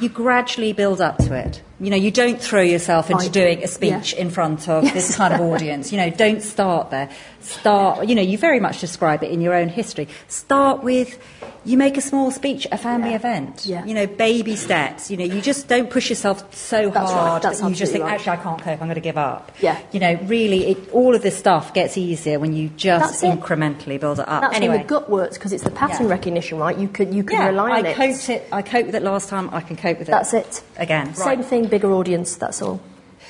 [0.00, 1.62] you gradually build up to it.
[1.82, 4.20] You know, you don't throw yourself into I- doing a speech yeah.
[4.20, 5.92] in front of this kind of audience.
[5.92, 7.08] You know, don't start there.
[7.40, 10.06] Start, you know, you very much describe it in your own history.
[10.28, 11.18] Start with,
[11.64, 13.16] you make a small speech at a family Yeah.
[13.16, 13.64] event.
[13.64, 13.84] Yeah.
[13.86, 15.10] You know, baby steps.
[15.10, 17.06] You know, you just don't push yourself so That's right.
[17.10, 18.12] hard That's that you just think, right.
[18.12, 19.50] actually, I can't cope, I'm going to give up.
[19.62, 19.80] Yeah.
[19.92, 23.40] You know, really, it, all of this stuff gets easier when you just That's it.
[23.40, 24.42] incrementally build it up.
[24.42, 24.76] That's anyway.
[24.76, 26.76] when the gut works because it's the pattern recognition, right?
[26.76, 27.96] You could you can yeah, rely on I it.
[27.96, 28.46] coped it.
[28.52, 29.48] I coped with it last time.
[29.54, 30.12] I can cope with it.
[30.12, 30.62] That's it.
[30.76, 31.14] Again.
[31.14, 32.36] Same thing, bigger audience.
[32.36, 32.80] That's all.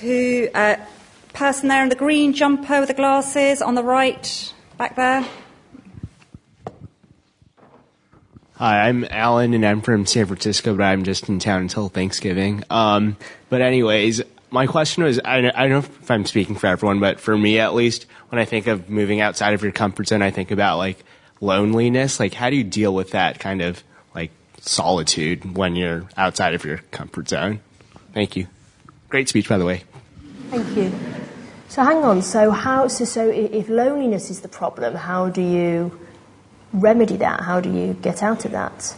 [0.00, 0.48] Who?
[0.54, 0.76] Uh,
[1.32, 5.24] person there in the green jumper with the glasses on the right, back there.
[8.54, 12.62] Hi, I'm Alan, and I'm from San Francisco, but I'm just in town until Thanksgiving.
[12.68, 13.16] Um,
[13.48, 17.20] but anyways, my question was, I, I don't know if I'm speaking for everyone, but
[17.20, 20.30] for me at least, when I think of moving outside of your comfort zone, I
[20.30, 21.02] think about like
[21.40, 22.20] loneliness.
[22.20, 23.84] Like, how do you deal with that kind of like
[24.60, 27.60] solitude when you're outside of your comfort zone?
[28.12, 28.46] Thank you.
[29.08, 29.84] Great speech, by the way.
[30.50, 30.92] Thank you.
[31.68, 32.22] So hang on.
[32.22, 32.88] So how?
[32.88, 35.98] So so if loneliness is the problem, how do you
[36.72, 37.40] remedy that?
[37.40, 38.96] How do you get out of that?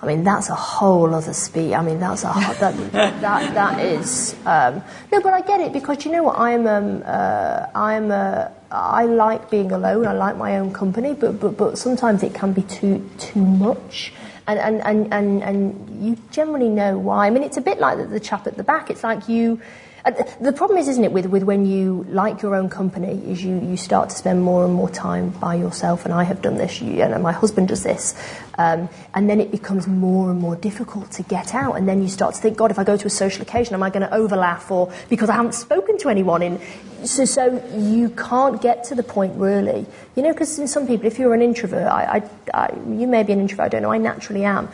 [0.00, 1.74] I mean, that's a whole other speech.
[1.74, 6.04] I mean, that's a that that that is um, no, but I get it because
[6.04, 6.38] you know what?
[6.38, 10.06] I'm um, uh, I'm uh, I like being alone.
[10.06, 14.12] I like my own company, but but but sometimes it can be too too much.
[14.48, 17.26] And, and, and, and, and you generally know why.
[17.26, 18.90] I mean, it's a bit like the, the chap at the back.
[18.90, 19.60] It's like you.
[20.04, 23.42] Uh, The problem is, isn't it, with, with when you like your own company, is
[23.42, 26.56] you, you start to spend more and more time by yourself, and I have done
[26.56, 28.14] this, you, and my husband does this,
[28.58, 32.08] um, and then it becomes more and more difficult to get out, and then you
[32.08, 34.14] start to think, God, if I go to a social occasion, am I going to
[34.14, 36.60] overlap, or because I haven't spoken to anyone in.
[37.04, 39.86] So, so you can't get to the point really,
[40.16, 42.22] you know, because in some people, if you're an introvert, I,
[42.52, 44.68] I, I, you may be an introvert, I don't know, I naturally am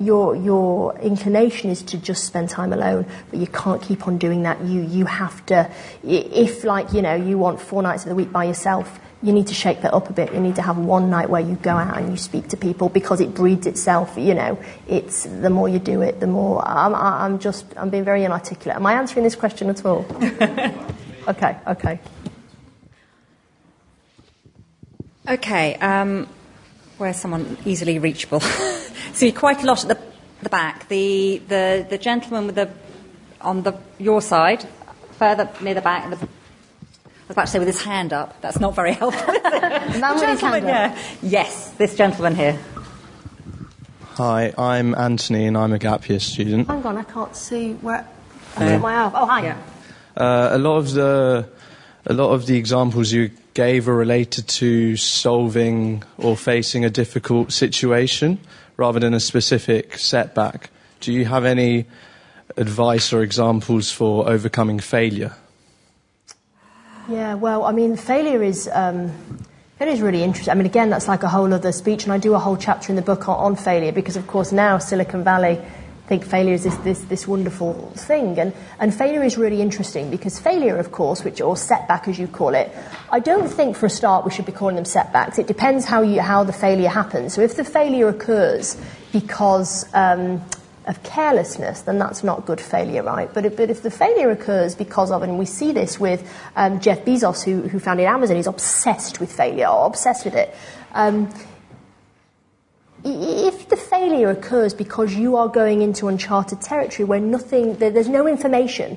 [0.00, 4.42] your your inclination is to just spend time alone, but you can't keep on doing
[4.42, 4.60] that.
[4.62, 5.70] You you have to,
[6.02, 9.46] if like you know you want four nights of the week by yourself, you need
[9.46, 10.34] to shake that up a bit.
[10.34, 12.88] You need to have one night where you go out and you speak to people
[12.88, 14.14] because it breeds itself.
[14.16, 16.62] You know, it's the more you do it, the more.
[16.66, 18.76] I'm I'm just I'm being very inarticulate.
[18.76, 20.04] Am I answering this question at all?
[21.28, 22.00] okay, okay.
[25.26, 26.28] Okay, um,
[26.98, 28.42] where's someone easily reachable?
[29.14, 29.98] See, quite a lot at the,
[30.42, 30.88] the back.
[30.88, 32.68] The, the, the gentleman with the,
[33.40, 34.66] on the, your side,
[35.12, 38.40] further near the back, the, I was about to say with his hand up.
[38.40, 39.34] That's not very helpful.
[39.44, 40.96] The man with his hand gentleman up.
[40.96, 41.04] here.
[41.22, 42.58] Yes, this gentleman here.
[44.14, 46.66] Hi, I'm Anthony and I'm a gap year student.
[46.66, 48.06] Hang on, I can't see where.
[48.56, 49.12] I got my arm.
[49.14, 49.44] Oh, hi.
[49.44, 49.58] Yeah.
[50.16, 51.48] Uh, a lot of the
[52.06, 57.52] a lot of the examples you gave are related to solving or facing a difficult
[57.52, 58.38] situation
[58.76, 60.70] rather than a specific setback.
[61.00, 61.86] Do you have any
[62.56, 65.34] advice or examples for overcoming failure?
[67.08, 69.12] Yeah, well, I mean, failure is um,
[69.78, 70.52] really interesting.
[70.52, 72.90] I mean, again, that's like a whole other speech, and I do a whole chapter
[72.90, 75.60] in the book on, on failure because, of course, now Silicon Valley
[76.06, 80.38] think failure is this, this, this wonderful thing, and, and failure is really interesting because
[80.38, 82.70] failure, of course, which or setback as you call it,
[83.10, 85.38] I don't think for a start we should be calling them setbacks.
[85.38, 87.32] It depends how you how the failure happens.
[87.32, 88.76] So if the failure occurs
[89.12, 90.42] because um,
[90.86, 93.32] of carelessness, then that's not good failure, right?
[93.32, 96.80] But if, but if the failure occurs because of, and we see this with um,
[96.80, 100.54] Jeff Bezos, who, who founded Amazon, he's obsessed with failure, or obsessed with it.
[100.92, 101.32] Um,
[103.04, 108.26] if the failure occurs because you are going into uncharted territory where nothing, there's no
[108.26, 108.96] information,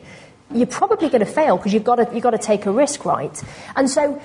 [0.52, 3.04] you're probably going to fail because you've got to, you've got to take a risk,
[3.04, 3.44] right?
[3.76, 4.22] And so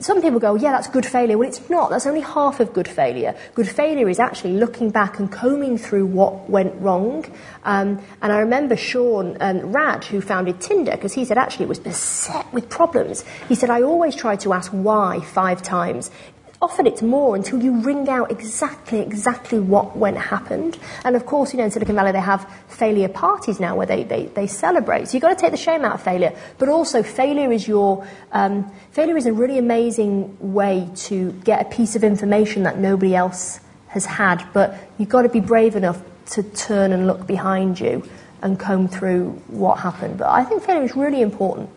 [0.00, 1.36] some people go, yeah, that's good failure.
[1.36, 1.90] Well, it's not.
[1.90, 3.36] That's only half of good failure.
[3.54, 7.24] Good failure is actually looking back and combing through what went wrong.
[7.64, 11.68] Um, and I remember Sean um, Rad, who founded Tinder, because he said actually it
[11.68, 13.24] was beset with problems.
[13.48, 16.10] He said, I always try to ask why five times.
[16.60, 20.76] Often it's more until you ring out exactly, exactly what went happened.
[21.04, 24.02] And of course, you know, in Silicon Valley they have failure parties now where they,
[24.02, 25.06] they, they celebrate.
[25.06, 26.36] So you've got to take the shame out of failure.
[26.58, 31.70] But also failure is your, um, failure is a really amazing way to get a
[31.76, 34.44] piece of information that nobody else has had.
[34.52, 38.02] But you've got to be brave enough to turn and look behind you
[38.42, 40.18] and comb through what happened.
[40.18, 41.70] But I think failure is really important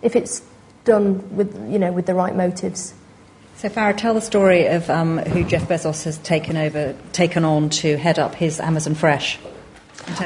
[0.00, 0.42] if it's
[0.84, 2.94] done with, you know, with the right motives.
[3.56, 7.70] So, Farrah, tell the story of um, who Jeff Bezos has taken over, taken on
[7.70, 9.38] to head up his Amazon Fresh.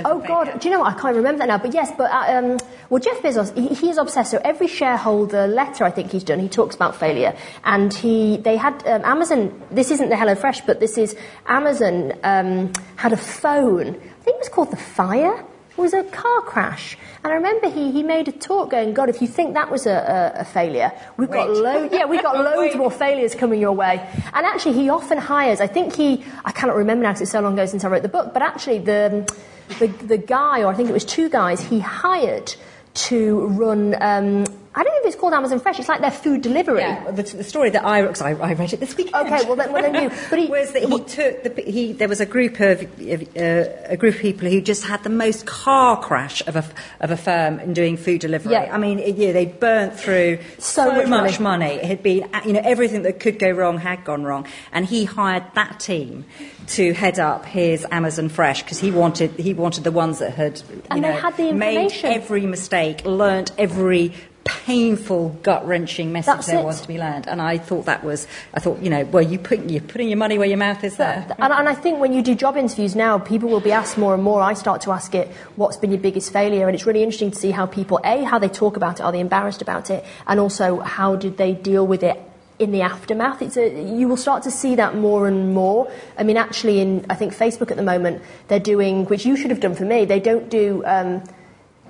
[0.05, 0.97] Oh God, do you know what?
[0.97, 1.59] I can't remember that now.
[1.59, 2.59] But yes, but uh, um,
[2.89, 4.31] well, Jeff Bezos, he, he's obsessed.
[4.31, 7.37] So every shareholder letter I think he's done, he talks about failure.
[7.65, 9.63] And he, they had um, Amazon.
[9.71, 11.15] This isn't the HelloFresh, but this is
[11.47, 13.89] Amazon um, had a phone.
[13.89, 15.45] I think it was called the Fire.
[15.77, 16.97] Was a car crash.
[17.23, 19.87] And I remember he, he made a talk going, God, if you think that was
[19.87, 23.73] a, a, a failure, we've got loads, yeah, we've got loads more failures coming your
[23.73, 24.07] way.
[24.33, 27.41] And actually, he often hires, I think he, I cannot remember now because it's so
[27.41, 29.31] long ago since I wrote the book, but actually the,
[29.79, 32.55] the, the guy, or I think it was two guys, he hired
[32.95, 34.45] to run, um,
[34.77, 36.81] I don't know if it's called Amazon Fresh, it's like their food delivery.
[36.81, 39.27] Yeah, the, the story that I, I, I read it this weekend.
[39.27, 42.09] Okay, well then, well then you, but he, was that he took the, he, there
[42.09, 45.99] was a group of, uh, a group of people who just had the most car
[45.99, 46.65] crash of a,
[47.01, 48.53] of a firm in doing food delivery.
[48.53, 48.69] Yeah.
[48.71, 51.65] I mean, it, yeah, they burnt through So much much money.
[51.67, 51.75] money.
[51.77, 54.47] It had been, uh, you know, everything that could go wrong had gone wrong.
[54.73, 56.27] And he hired that team
[56.69, 60.61] to head up his Amazon Fresh because he wanted, he wanted the ones that had,
[60.69, 64.13] you And they know, had the made every mistake, learnt every
[64.47, 66.65] painful, gut-wrenching message That's there it.
[66.65, 67.29] was to be learned.
[67.29, 70.17] And I thought that was, I thought, you know, well, you put, you're putting your
[70.17, 71.27] money where your mouth is there.
[71.39, 74.15] And, and I think when you do job interviews now, people will be asked more
[74.15, 74.41] and more.
[74.41, 76.67] I start to ask it, what's been your biggest failure?
[76.67, 79.13] And it's really interesting to see how people, A, how they talk about it, are
[79.13, 80.05] they embarrassed about it?
[80.27, 82.19] And also, how did they deal with it
[82.59, 83.43] in the aftermath?
[83.43, 85.91] It's a, you will start to see that more and more.
[86.17, 89.51] I mean, actually, in, I think Facebook at the moment, they're doing, which you should
[89.51, 91.23] have done for me, they don't do, um,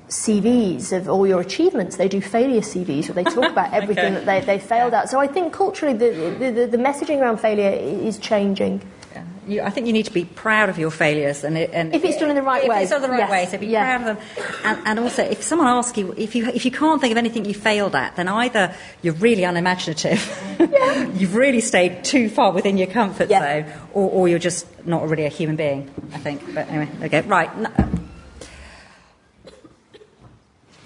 [0.08, 1.96] CVs of all your achievements.
[1.96, 5.08] They do failure CVs where they talk about everything that they, they failed at.
[5.10, 8.82] So I think culturally the, the, the, the messaging around failure is changing.
[9.12, 9.24] Yeah.
[9.48, 12.18] You, I think you need to be proud of your failures, and, and If it's
[12.18, 12.82] done in the right if way.
[12.82, 13.30] it's done the right Yes.
[13.30, 13.98] way, so be Yeah.
[13.98, 14.46] proud of them.
[14.64, 17.44] And, and also, if someone asks you if you if you can't think of anything
[17.44, 20.20] you failed at, then either you're really unimaginative,
[21.14, 23.62] you've really stayed too far within your comfort Yeah.
[23.64, 25.92] zone, or, or you're just not really a human being.
[26.12, 26.42] I think.
[26.54, 27.50] But anyway, okay, right.
[27.56, 27.95] n-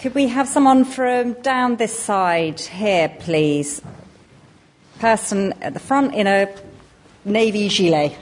[0.01, 3.83] Could we have someone from down this side here, please?
[4.99, 6.49] Person at the front in a
[7.27, 8.17] navy gilet.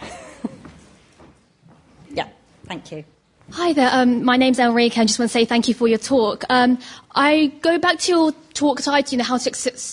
[2.11, 2.27] yeah,
[2.67, 3.05] thank you.
[3.53, 4.99] Hi there, um, my name's Elrika.
[4.99, 6.45] I just want to say thank you for your talk.
[6.51, 6.79] Um,
[7.15, 9.51] I go back to your talk title, you know, how to,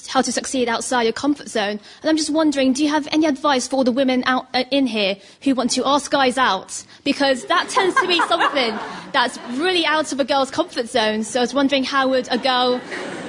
[0.09, 1.79] how to succeed outside your comfort zone.
[2.01, 4.65] And I'm just wondering, do you have any advice for all the women out uh,
[4.71, 6.83] in here who want to ask guys out?
[7.05, 8.77] Because that tends to be something
[9.13, 11.23] that's really out of a girl's comfort zone.
[11.23, 12.81] So I was wondering, how would a girl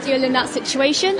[0.04, 1.14] deal in that situation?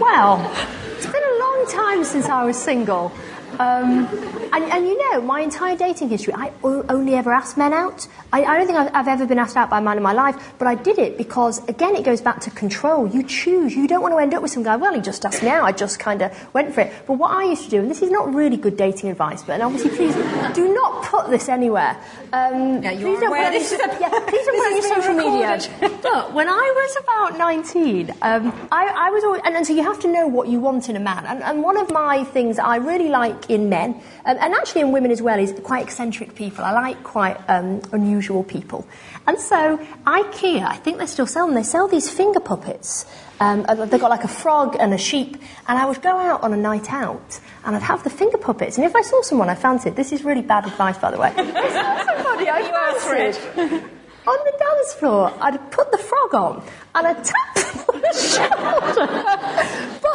[0.00, 0.52] Well,
[0.96, 3.12] it's been a long time since I was single.
[3.58, 4.06] Um,
[4.52, 8.06] and, and you know, my entire dating history, I o- only ever asked men out.
[8.32, 10.12] I, I don't think I've, I've ever been asked out by a man in my
[10.12, 13.06] life, but I did it because, again, it goes back to control.
[13.08, 13.74] You choose.
[13.74, 15.64] You don't want to end up with some guy, well, he just asked me out.
[15.64, 16.92] I just kind of went for it.
[17.06, 19.54] But what I used to do, and this is not really good dating advice, but
[19.54, 20.14] and obviously, please
[20.54, 21.96] do not put this anywhere.
[22.32, 24.56] Um, Yeah, you please don't aware put it this on- is a- yeah, please don't
[24.62, 25.52] put it on your social being media.
[25.56, 26.02] recorded.
[26.02, 29.82] But when I was about 19, um, I, I was always, and, and so you
[29.82, 31.24] have to know what you want in a man.
[31.26, 33.94] And, and one of my things I really like in men,
[34.24, 36.64] um, and actually in women as well, is quite eccentric people.
[36.64, 38.86] I like quite um, unusual people.
[39.26, 43.06] And so IKEA, I think they still sell them, they sell these finger puppets.
[43.40, 45.36] Um, they've got like a frog and a sheep.
[45.68, 48.76] And I would go out on a night out and I'd have the finger puppets.
[48.78, 51.32] And if I saw someone I fancied, this is really bad advice, by the way.
[51.36, 53.82] If I saw somebody I fancied,
[54.26, 58.12] on the dance floor, I'd put the frog on and I'd tap them on the
[58.12, 59.06] shoulder.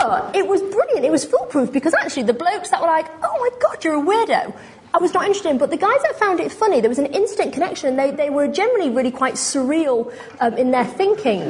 [0.02, 1.06] But it was brilliant.
[1.06, 4.02] It was foolproof because actually the blokes that were like, oh my God, you're a
[4.04, 4.54] weirdo.
[4.93, 7.06] I was not interested in, but the guys that found it funny, there was an
[7.06, 11.43] instant connection, and they, they were generally really quite surreal um, in their thinking.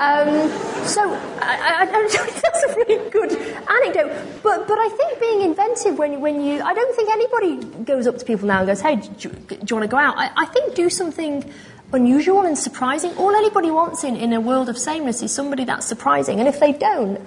[0.00, 0.50] Um,
[0.84, 1.02] so
[1.40, 2.08] I, I, I,
[2.42, 4.40] that's a really good anecdote.
[4.42, 8.18] But, but I think being inventive when, when you, I don't think anybody goes up
[8.18, 10.16] to people now and goes, hey, do, you- want to go out?
[10.18, 11.44] I, I think do something
[11.92, 13.16] unusual and surprising.
[13.16, 16.40] All anybody wants in, in a world of sameness is somebody that's surprising.
[16.40, 17.20] And if they don't,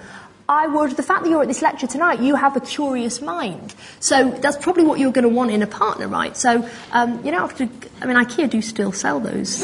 [0.48, 3.74] I would, the fact that you're at this lecture tonight, you have a curious mind.
[4.00, 6.36] So that's probably what you're going to want in a partner, right?
[6.36, 7.68] So um, you don't have to,
[8.00, 9.62] I mean, IKEA do still sell those.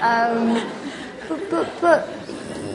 [0.00, 0.62] um,
[1.28, 2.08] but, but, but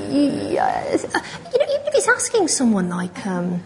[0.09, 3.63] yeah, you know, even if it's asking someone like, um,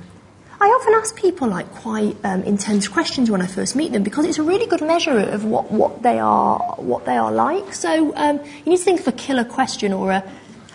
[0.59, 4.25] I often ask people like quite um, intense questions when I first meet them because
[4.25, 7.75] it's a really good measure of what, what they are what they are like.
[7.75, 10.23] So um, you need to think of a killer question or a,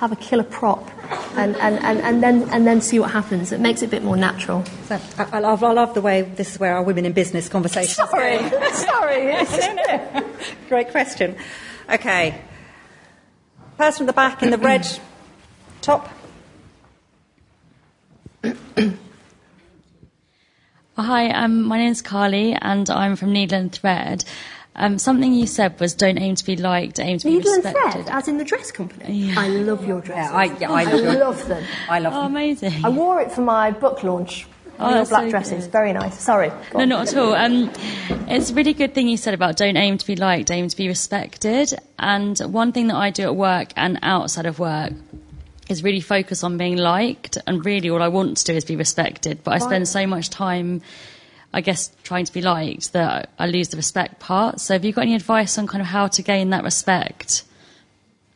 [0.03, 0.91] have a killer prop,
[1.37, 3.53] and, and, and, and then and then see what happens.
[3.53, 4.65] It makes it a bit more natural.
[4.87, 7.49] So I, I, love, I love the way this is where our women in business
[7.49, 7.95] conversation.
[7.95, 8.39] Sorry,
[8.73, 9.27] sorry.
[9.27, 10.25] no, no.
[10.69, 11.37] Great question.
[11.89, 12.37] Okay.
[13.79, 14.85] Person at the back in the red
[15.83, 16.09] top.
[20.97, 24.25] Hi, um, my name is Carly, and I'm from Needle and Thread.
[24.75, 27.65] Um, something you said was don't aim to be liked, aim to be Needle and
[27.65, 28.05] respected.
[28.05, 29.33] thread, as in the dress company.
[29.37, 30.31] I love your dresses.
[30.33, 31.65] Yeah, I- yeah, I love your- love them.
[31.91, 32.33] I love Oh, them.
[32.33, 32.85] amazing.
[32.85, 34.47] I wore it for my book launch
[34.81, 35.65] Oh, your black so dresses.
[35.65, 35.73] good.
[35.73, 36.19] Very nice.
[36.19, 36.49] Sorry.
[36.71, 36.89] Go No, on.
[36.89, 37.35] not at all.
[37.35, 37.71] Um,
[38.29, 40.77] it's a really good thing you said about don't aim to be liked, aim to
[40.77, 41.75] be respected.
[41.99, 44.93] And one thing that I do at work and outside of work
[45.69, 47.37] is really focus on being liked.
[47.47, 49.41] And really, all I want to do is be respected.
[49.45, 49.63] But I Right.
[49.63, 50.81] spend so much time,
[51.53, 54.61] I guess, trying to be liked that I lose the respect part.
[54.61, 57.45] So, have you got any advice on kind of how to gain that respect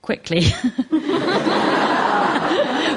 [0.02, 0.40] quickly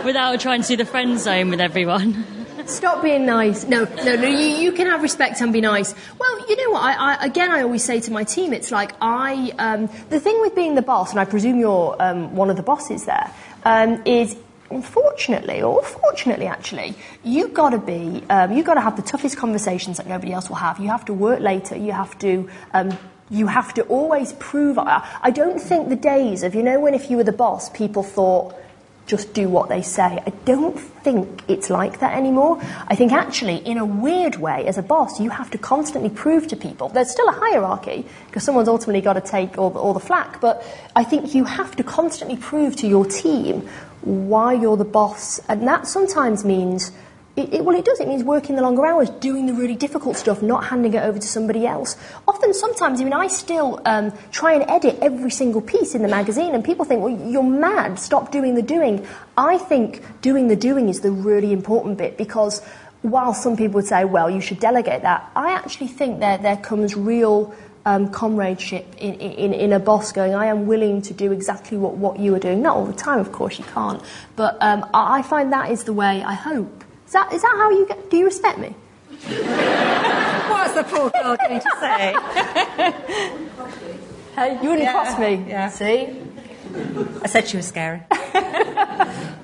[0.04, 2.26] without trying to do the friend zone with everyone?
[2.66, 3.66] Stop being nice.
[3.66, 4.28] No, no, no.
[4.28, 5.96] You, you can have respect and be nice.
[6.20, 6.84] Well, you know what?
[6.84, 9.52] I, I, again, I always say to my team, it's like I.
[9.58, 12.64] Um, the thing with being the boss, and I presume you're um, one of the
[12.64, 13.32] bosses there,
[13.64, 14.36] um, is
[14.72, 18.24] unfortunately, or fortunately, actually, you've got to be.
[18.30, 20.80] Um, you've got to have the toughest conversations that nobody else will have.
[20.80, 21.76] You have to work later.
[21.76, 22.50] You have to.
[22.74, 22.98] Um,
[23.32, 24.80] you have to always prove.
[24.80, 27.70] I, I don't think the days of you know when if you were the boss,
[27.70, 28.56] people thought
[29.10, 30.04] just do what they say.
[30.04, 32.62] I don't think it's like that anymore.
[32.88, 36.48] I think actually, in a weird way, as a boss, you have to constantly prove
[36.50, 36.90] to people.
[36.90, 40.40] There's still a hierarchy because someone's ultimately got to take all the, all the flack,
[40.40, 40.64] but
[40.96, 43.68] I think you have to constantly prove to your team
[44.02, 46.92] why you're the boss, and that sometimes means.
[47.36, 48.02] It, it, well, it does.
[48.02, 51.20] It means working the longer hours, doing the really difficult stuff, not handing it over
[51.20, 51.96] to somebody else.
[52.28, 56.10] Often, sometimes, I mean, I still um, try and edit every single piece in the
[56.10, 59.06] magazine, and people think, well, you're mad, stop doing the doing.
[59.38, 62.62] I think doing the doing is the really important bit because
[63.04, 66.58] while some people would say, well, you should delegate that, I actually think that there
[66.58, 67.56] comes real
[67.86, 71.96] um, comradeship in, in, in a boss going, I am willing to do exactly what,
[71.96, 72.62] what you are doing.
[72.62, 74.02] Not all the time, of course, you can't.
[74.36, 76.84] But um, I I find that is the way I hope.
[77.08, 78.76] Is that, is that how you get, do you respect me?
[79.10, 82.16] What's the poor girl going to say?
[84.36, 85.44] Hey, you wouldn't Yeah, cross me.
[85.48, 85.70] yeah.
[85.70, 86.22] See?
[87.24, 88.02] I said she was scary.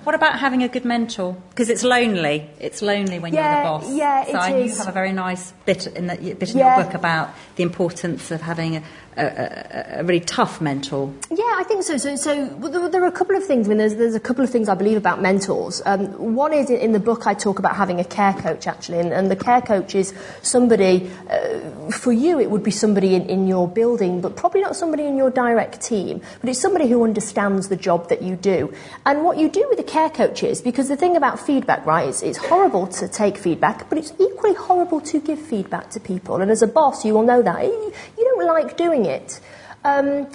[0.06, 1.36] what about having a good mentor?
[1.50, 2.50] Because it's lonely.
[2.60, 3.94] It's lonely when Yeah, you're the boss.
[3.94, 6.76] yeah, so it I- you have a very nice bit in, the, bit in Yeah.
[6.78, 8.84] your book about the importance of having a,
[9.18, 11.12] a, a, really tough mentor.
[11.32, 11.98] Yeah, I think so.
[11.98, 13.66] So, so there, there are a couple of things.
[13.66, 15.82] I mean, there's, there's a couple of things I believe about mentors.
[15.86, 19.00] Um, one is in, in the book I talk about having a care coach, actually,
[19.00, 23.24] and, and the care coach is somebody, uh, for you, it would be somebody in,
[23.30, 27.04] in your building, but probably not somebody in your direct team, but it's somebody who
[27.04, 28.74] understands the job that you do.
[29.06, 32.22] And what you do with a care coaches because the thing about feedback, right, it's,
[32.22, 36.42] it's horrible to take feedback, but it's equally horrible to give feedback to people.
[36.42, 37.64] And as a boss, you will know that.
[37.64, 39.40] You, you don't like doing it.
[39.86, 40.28] Um,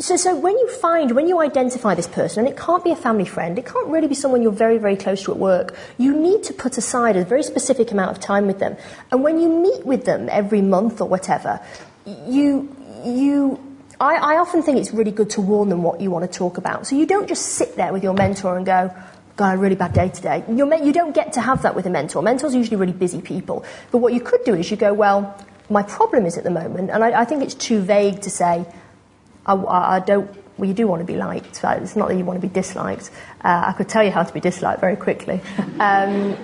[0.00, 2.96] so, so when you find, when you identify this person, and it can't be a
[2.96, 6.12] family friend, it can't really be someone you're very, very close to at work, you
[6.12, 8.76] need to put aside a very specific amount of time with them.
[9.12, 11.60] And when you meet with them every month or whatever,
[12.26, 13.60] you, you,
[14.04, 16.58] I, I often think it's really good to warn them what you want to talk
[16.58, 16.86] about.
[16.86, 18.94] So you don't just sit there with your mentor and go,
[19.36, 20.44] God, I a really bad day today.
[20.46, 22.22] Me- you don't get to have that with a mentor.
[22.22, 23.64] Mentors are usually really busy people.
[23.90, 25.34] But what you could do is you go, well,
[25.70, 28.66] my problem is at the moment, and I, I think it's too vague to say,
[29.46, 30.30] I, I I don't.
[30.58, 31.60] Well, you do want to be liked.
[31.64, 33.10] It's not that you want to be disliked.
[33.42, 35.40] Uh, I could tell you how to be disliked very quickly.
[35.80, 36.36] Um,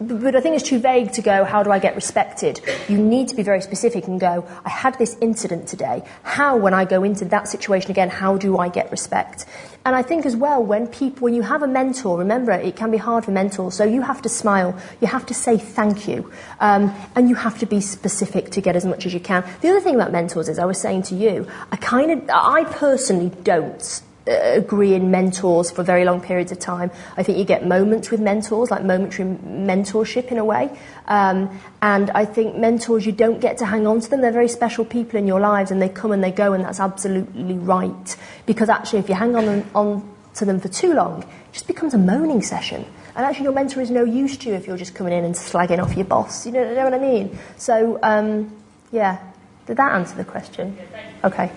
[0.00, 2.60] but I think it's too vague to go, how do I get respected?
[2.88, 6.02] You need to be very specific and go, I had this incident today.
[6.22, 9.46] How, when I go into that situation again, how do I get respect?
[9.84, 12.90] And I think as well, when people, when you have a mentor, remember it can
[12.90, 16.30] be hard for mentors, so you have to smile, you have to say thank you,
[16.60, 19.44] um, and you have to be specific to get as much as you can.
[19.62, 22.64] The other thing about mentors is, I was saying to you, I kind of, I
[22.64, 26.90] personally don't agree in mentors for very long periods of time.
[27.16, 30.70] I think you get moments with mentors, like momentary mentorship in a way.
[31.06, 34.20] Um, and I think mentors, you don't get to hang on to them.
[34.20, 36.80] They're very special people in your lives and they come and they go and that's
[36.80, 38.16] absolutely right.
[38.46, 41.94] Because actually, if you hang on, on to them for too long, it just becomes
[41.94, 42.84] a moaning session.
[43.16, 45.34] And actually, your mentor is no use to you if you're just coming in and
[45.34, 46.46] slagging off your boss.
[46.46, 47.38] You know, you know what I mean?
[47.56, 48.56] So, um,
[48.92, 49.18] yeah.
[49.66, 50.78] Did that answer the question?
[51.24, 51.50] Okay.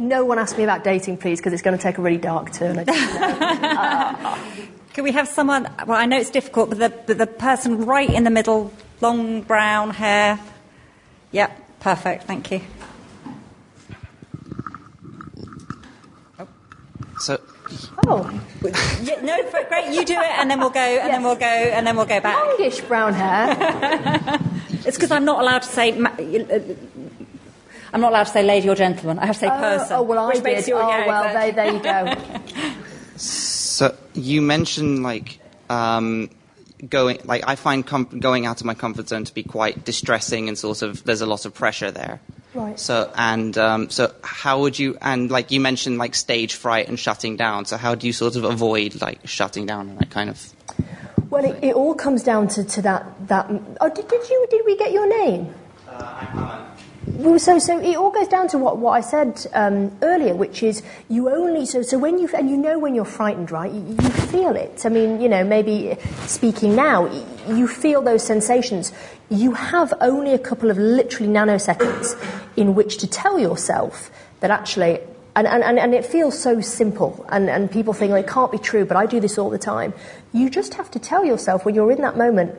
[0.00, 2.52] No one ask me about dating, please, because it's going to take a really dark
[2.52, 2.78] turn.
[2.78, 4.72] I just.
[4.94, 5.68] Can we have someone?
[5.86, 9.42] Well, I know it's difficult, but the, but the person right in the middle, long
[9.42, 10.40] brown hair.
[11.32, 12.24] Yep, perfect.
[12.24, 12.60] Thank you.
[17.18, 17.40] So,
[18.06, 18.30] oh,
[19.02, 19.92] Yeah, no, f- great.
[19.94, 22.20] You do it, and then we'll go, and then we'll go, and then we'll go
[22.20, 22.36] back.
[22.36, 24.38] longish brown hair.
[24.86, 25.90] It's because I'm not allowed to say.
[28.00, 29.18] Ma- uh, I'm not allowed to say lady or gentleman.
[29.18, 29.96] I have to say Oh, person.
[29.96, 30.68] oh, well, I which makes did.
[30.70, 31.52] you- Oh, yeah, well, exactly.
[31.52, 32.14] there, there you
[32.62, 33.16] go.
[33.16, 35.38] so you mentioned like
[35.70, 36.30] um,
[36.88, 40.48] going, like I find com- going out of my comfort zone to be quite distressing
[40.48, 42.20] and sort of there's a lot of pressure there.
[42.54, 42.78] Right.
[42.80, 46.98] So and um, so how would you and like you mentioned like stage fright and
[46.98, 47.66] shutting down.
[47.66, 50.52] So how do you sort of avoid like shutting down and that kind of?
[51.28, 53.50] Well, it, it all comes down to, to that that.
[53.80, 55.52] Oh, did, did you did we get your name?
[57.06, 60.64] Well, so, so it all goes down to what, what I said um, earlier, which
[60.64, 63.72] is you only so so when you and you know when you're frightened, right?
[63.72, 64.84] You, you feel it.
[64.84, 65.96] I mean, you know, maybe
[66.26, 67.06] speaking now,
[67.48, 68.92] you feel those sensations.
[69.28, 72.16] You have only a couple of literally nanoseconds
[72.56, 74.98] in which to tell yourself that actually.
[75.36, 78.56] And, and, and it feels so simple, and, and people think well, it can't be
[78.56, 79.92] true, but I do this all the time.
[80.32, 82.58] You just have to tell yourself when you're in that moment,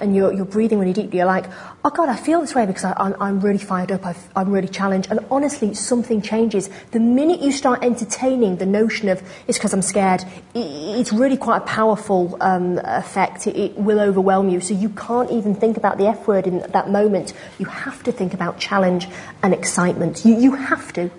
[0.00, 1.46] and you're, you're breathing really deeply, you're like,
[1.84, 4.50] oh God, I feel this way because I, I'm, I'm really fired up, I've, I'm
[4.50, 5.10] really challenged.
[5.10, 6.70] And honestly, something changes.
[6.92, 11.36] The minute you start entertaining the notion of it's because I'm scared, i it's really
[11.36, 13.46] quite a powerful um, effect.
[13.46, 14.60] It, it will overwhelm you.
[14.60, 17.32] So you can't even think about the F word in that moment.
[17.58, 19.08] You have to think about challenge
[19.42, 20.24] and excitement.
[20.24, 21.10] You, you have to.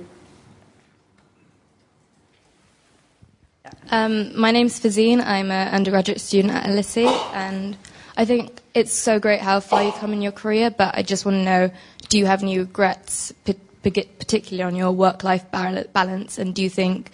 [3.92, 5.22] Um, my name's Fazine.
[5.22, 7.78] I'm an undergraduate student at LSE, and
[8.18, 10.70] I think it's so great how far you've come in your career.
[10.70, 11.72] But I just want to know:
[12.10, 13.34] Do you have any regrets,
[13.84, 16.38] particularly on your work-life balance?
[16.38, 17.12] And do you think,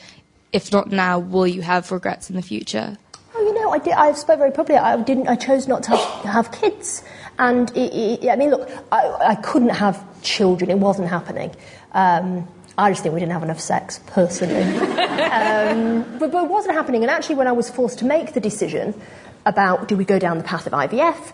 [0.54, 2.98] if not now, will you have regrets in the future?
[3.36, 3.94] Oh, you know, I did.
[3.94, 4.78] I spoke very publicly.
[4.78, 5.28] I didn't.
[5.28, 7.04] I chose not to have, have kids,
[7.38, 10.72] and it, it, I mean, look, I, I, couldn't have children.
[10.72, 11.56] It wasn't happening.
[11.92, 12.48] Um,
[12.80, 14.62] I just think we didn't have enough sex, personally.
[14.62, 17.02] um, but, but it wasn't happening.
[17.04, 19.00] And actually, when I was forced to make the decision
[19.48, 21.34] about do we go down the path of IVF,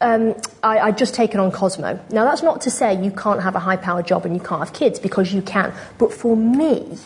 [0.00, 1.98] um, I, I'd just taken on Cosmo.
[2.10, 4.60] Now, that's not to say you can't have a high powered job and you can't
[4.60, 5.72] have kids, because you can.
[5.98, 6.98] But for me,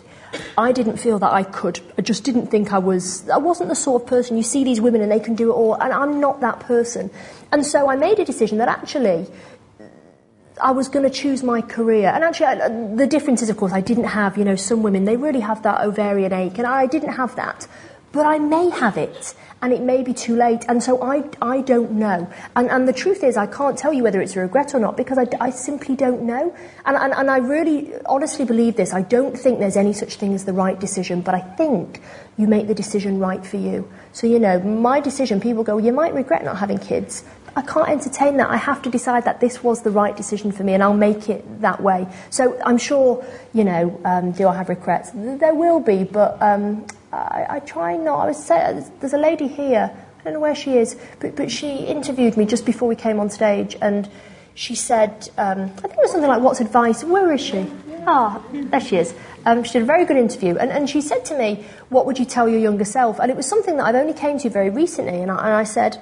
[0.58, 1.80] I didn't feel that I could.
[1.96, 3.28] I just didn't think I was.
[3.30, 5.54] I wasn't the sort of person you see these women and they can do it
[5.54, 7.10] all, and I'm not that person.
[7.52, 9.26] And so I made a decision that actually
[10.60, 12.08] I was going to choose my career.
[12.08, 15.04] And actually, I, the difference is, of course, I didn't have, you know, some women,
[15.04, 17.66] they really have that ovarian ache, and I didn't have that.
[18.10, 21.60] But I may have it, and it may be too late, and so I, I
[21.60, 22.30] don't know.
[22.56, 24.96] And, and the truth is, I can't tell you whether it's a regret or not,
[24.96, 26.54] because I, I simply don't know.
[26.86, 28.94] And, and, and I really honestly believe this.
[28.94, 32.00] I don't think there's any such thing as the right decision, but I think
[32.36, 33.90] you make the decision right for you.
[34.12, 37.24] So, you know, my decision, people go, well, you might regret not having kids.
[37.56, 38.48] I can't entertain that.
[38.50, 41.28] I have to decide that this was the right decision for me, and I'll make
[41.28, 42.06] it that way.
[42.30, 45.10] So I'm sure, you know, um, do I have regrets?
[45.12, 48.20] There will be, but um, I, I, try not.
[48.20, 49.90] I was say, there's a lady here.
[50.20, 53.18] I don't know where she is, but, but she interviewed me just before we came
[53.20, 54.10] on stage, and
[54.54, 57.70] she said, um, I think it was something like, "What's advice?" Where is she?
[58.06, 59.14] Ah, there she is.
[59.46, 62.18] Um, she did a very good interview, and, and she said to me, "What would
[62.18, 64.70] you tell your younger self?" And it was something that I've only came to very
[64.70, 66.00] recently, and I, and I said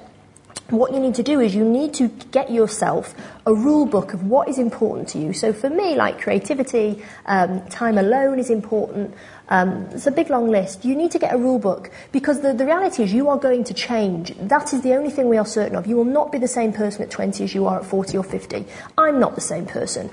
[0.69, 3.15] what you need to do is you need to get yourself
[3.45, 5.31] a rule book of what is important to you.
[5.33, 9.13] So for me, like creativity, um, time alone is important.
[9.49, 10.83] Um, it's a big long list.
[10.83, 13.63] You need to get a rule book because the, the reality is you are going
[13.65, 14.35] to change.
[14.37, 15.87] That is the only thing we are certain of.
[15.87, 18.23] You will not be the same person at 20 as you are at 40 or
[18.23, 18.65] 50.
[18.97, 20.09] I'm not the same person.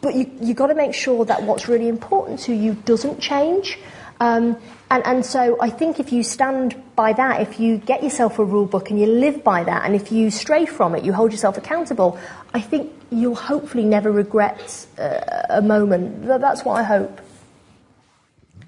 [0.00, 3.78] But you, you've got to make sure that what's really important to you doesn't change.
[4.20, 4.58] Um,
[4.90, 8.44] and, and so I think if you stand by that, if you get yourself a
[8.44, 11.32] rule book and you live by that, and if you stray from it, you hold
[11.32, 12.18] yourself accountable,
[12.52, 16.26] I think you'll hopefully never regret uh, a moment.
[16.26, 17.20] That's what I hope.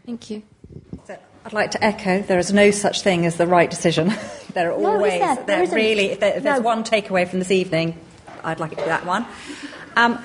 [0.07, 0.43] Thank you.
[1.07, 4.13] So I'd like to echo there is no such thing as the right decision.
[4.55, 5.37] there are no, always, there?
[5.37, 6.65] there there really, if, there, if there's no.
[6.65, 7.99] one takeaway from this evening,
[8.43, 9.27] I'd like it to be that one.
[9.97, 10.25] Um,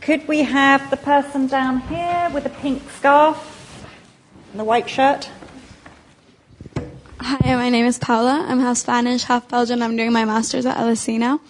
[0.00, 3.53] could we have the person down here with the pink scarf?
[4.54, 5.28] And the white shirt.
[7.18, 8.46] Hi, my name is Paula.
[8.48, 9.82] I'm half Spanish, half Belgian.
[9.82, 11.40] I'm doing my master's at LSE now.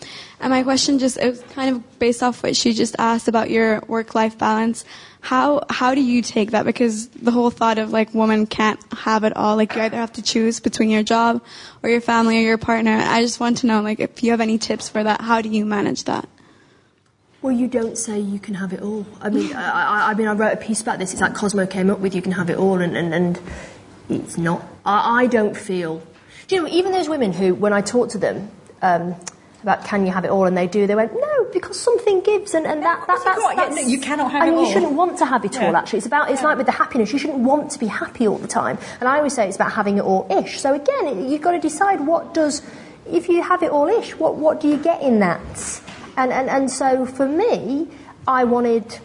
[0.41, 3.51] And my question just it was kind of based off what she just asked about
[3.51, 4.87] your work-life balance.
[5.21, 6.65] How how do you take that?
[6.65, 9.57] Because the whole thought of like women can't have it all.
[9.57, 11.43] Like you either have to choose between your job
[11.83, 12.97] or your family or your partner.
[12.97, 15.21] I just want to know like if you have any tips for that.
[15.21, 16.27] How do you manage that?
[17.45, 19.05] Well, you don't say you can have it all.
[19.21, 21.13] I mean, I, I, I mean, I wrote a piece about this.
[21.13, 23.39] It's like Cosmo came up with, you can have it all, and, and, and
[24.09, 24.67] it's not.
[24.87, 26.03] I, I don't feel.
[26.49, 29.15] Do you know, even those women who, when I talk to them um,
[29.63, 32.55] about can you have it all, and they do, they went, no, because something gives,
[32.55, 34.65] and, and that, that, that's, you, that's, no, you cannot have and it all.
[34.67, 35.67] you shouldn't want to have it Yeah.
[35.67, 35.99] all, actually.
[35.99, 36.49] It's about, it's Yeah.
[36.49, 38.79] like with the happiness, you shouldn't want to be happy all the time.
[39.01, 40.63] And I always say it's about having it all-ish.
[40.63, 42.63] So again, it, you've got to decide what does,
[43.07, 45.83] if you have it all-ish, what, what do you get in that?
[46.17, 47.89] And, and, and so for me,
[48.27, 48.99] I wanted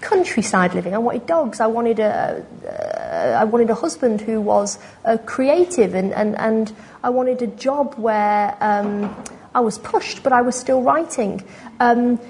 [0.00, 0.94] countryside living.
[0.94, 1.60] I wanted dogs.
[1.60, 6.72] I wanted a, uh, I wanted a husband who was uh, creative, and, and, and
[7.02, 9.14] I wanted a job where um,
[9.54, 11.42] I was pushed, but I was still writing.
[11.80, 12.20] Um,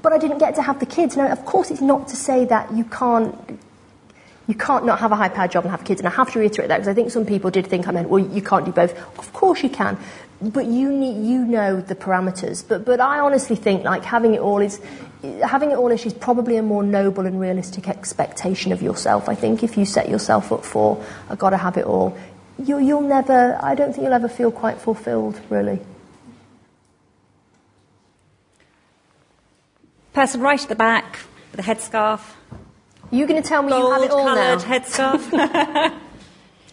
[0.00, 1.16] but I didn't get to have the kids.
[1.16, 3.60] Now, of course, it's not to say that you can't
[4.48, 6.00] you can't not have a high powered job and have kids.
[6.00, 8.08] And I have to reiterate that because I think some people did think I meant,
[8.08, 8.92] well, you can't do both.
[9.18, 9.96] Of course you can.
[10.42, 12.66] But you need, you know the parameters.
[12.66, 14.80] But, but I honestly think like having it all is,
[15.42, 19.28] having it all is, probably a more noble and realistic expectation of yourself.
[19.28, 22.18] I think if you set yourself up for, I've got to have it all,
[22.58, 25.80] you, you'll never, I don't think you'll ever feel quite fulfilled, really.
[30.12, 31.20] Person right at the back
[31.52, 32.20] with a headscarf.
[33.10, 34.56] You going to tell me you have it all now?
[34.56, 35.98] Headscarf.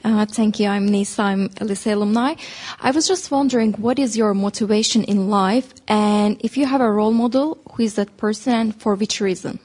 [0.03, 0.67] Uh, thank you.
[0.67, 1.21] I'm Nisa.
[1.21, 2.35] I'm LSE alumni.
[2.79, 5.73] I was just wondering, what is your motivation in life?
[5.87, 9.59] And if you have a role model, who is that person and for which reason?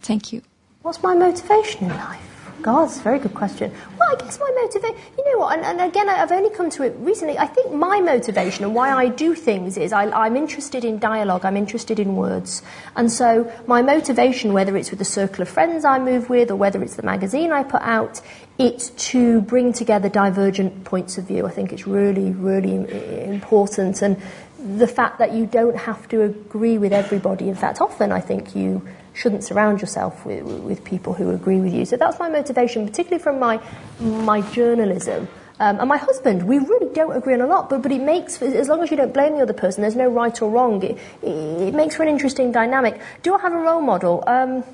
[0.00, 0.42] Thank you.
[0.82, 2.29] What's my motivation in life?
[2.62, 3.72] God, a very good question.
[3.98, 6.82] Well, I guess my motivation, you know what, and, and, again, I've only come to
[6.82, 7.38] it recently.
[7.38, 11.44] I think my motivation and why I do things is I, I'm interested in dialogue,
[11.44, 12.62] I'm interested in words.
[12.96, 16.56] And so my motivation, whether it's with the circle of friends I move with or
[16.56, 18.20] whether it's the magazine I put out,
[18.58, 21.46] it's to bring together divergent points of view.
[21.46, 22.74] I think it's really, really
[23.24, 24.02] important.
[24.02, 24.20] And
[24.58, 28.54] the fact that you don't have to agree with everybody, in fact, often I think
[28.54, 31.84] you shouldn't surround yourself with, with people who agree with you.
[31.84, 33.60] So that's my motivation, particularly from my,
[34.00, 35.28] my journalism.
[35.58, 38.40] Um, and my husband, we really don't agree on a lot, but, but it makes,
[38.40, 40.96] as long as you don't blame the other person, there's no right or wrong, it,
[41.22, 42.98] it makes for an interesting dynamic.
[43.22, 44.24] Do I have a role model?
[44.26, 44.64] Um,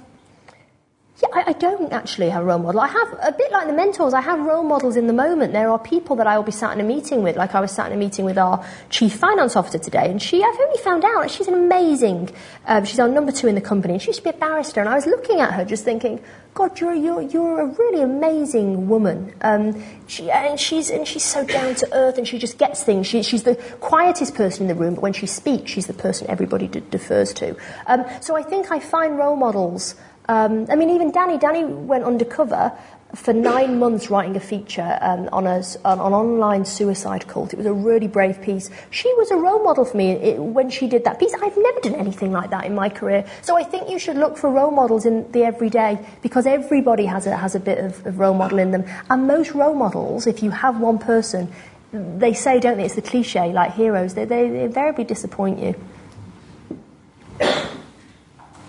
[1.23, 2.79] yeah, I, I, don't actually have a role model.
[2.79, 5.55] I have, a bit like the mentors, I have role models in the moment.
[5.55, 7.73] There are people that I will be sat in a meeting with, like I was
[7.73, 11.05] sat in a meeting with our chief finance officer today, and she, I've only found
[11.05, 12.31] out, she's an amazing,
[12.67, 14.81] um, she's our number two in the company, and she used to be a barrister,
[14.81, 16.21] and I was looking at her just thinking,
[16.53, 19.35] God, you're, you're, you're a really amazing woman.
[19.43, 23.07] Um, she, and, she's, and she's so down to earth, and she just gets things.
[23.07, 26.29] She, she's the quietest person in the room, but when she speaks, she's the person
[26.29, 27.57] everybody d- defers to.
[27.87, 29.95] Um, so I think I find role models
[30.29, 32.73] um, I mean, even Danny, Danny went undercover
[33.15, 37.53] for nine months writing a feature um, on, a, on an online suicide cult.
[37.53, 38.69] It was a really brave piece.
[38.91, 41.33] She was a role model for me it, when she did that piece.
[41.35, 43.25] I've never done anything like that in my career.
[43.43, 47.27] So I think you should look for role models in the everyday because everybody has
[47.27, 48.85] a, has a bit of, of role model in them.
[49.09, 51.51] And most role models, if you have one person,
[51.93, 55.75] they say, don't they, it's the cliche, like heroes, they, they, they invariably disappoint you.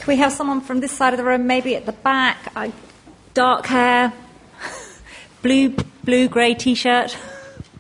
[0.07, 2.53] We have someone from this side of the room, maybe at the back?
[3.33, 4.13] Dark hair,
[5.41, 5.75] blue,
[6.05, 7.17] blue grey t-shirt.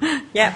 [0.33, 0.53] yep.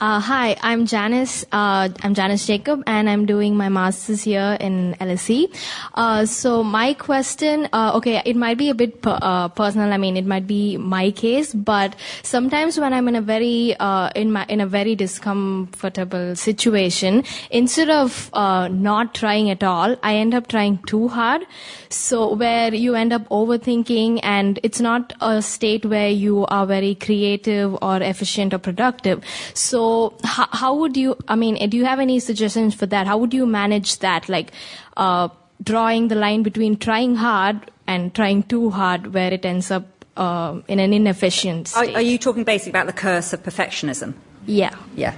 [0.00, 1.44] Uh, hi, I'm Janice.
[1.50, 5.52] Uh, I'm Janice Jacob, and I'm doing my master's here in LSE.
[5.92, 9.92] Uh, so my question, uh, okay, it might be a bit per, uh, personal.
[9.92, 14.10] I mean, it might be my case, but sometimes when I'm in a very uh,
[14.14, 20.32] in my in a very discomfortable situation, instead of not trying at all, I end
[20.32, 21.44] up trying too hard.
[21.88, 26.94] So where you end up overthinking, and it's not a state where you are very
[26.94, 29.24] creative or efficient or productive.
[29.54, 29.87] So
[30.24, 33.06] how, how would you, I mean, do you have any suggestions for that?
[33.06, 34.28] How would you manage that?
[34.28, 34.52] Like,
[34.96, 35.28] uh,
[35.62, 39.86] drawing the line between trying hard and trying too hard where it ends up
[40.16, 41.94] uh, in an inefficient state.
[41.94, 44.14] Are, are, you talking basically about the curse of perfectionism?
[44.46, 44.74] Yeah.
[44.94, 45.14] Yeah.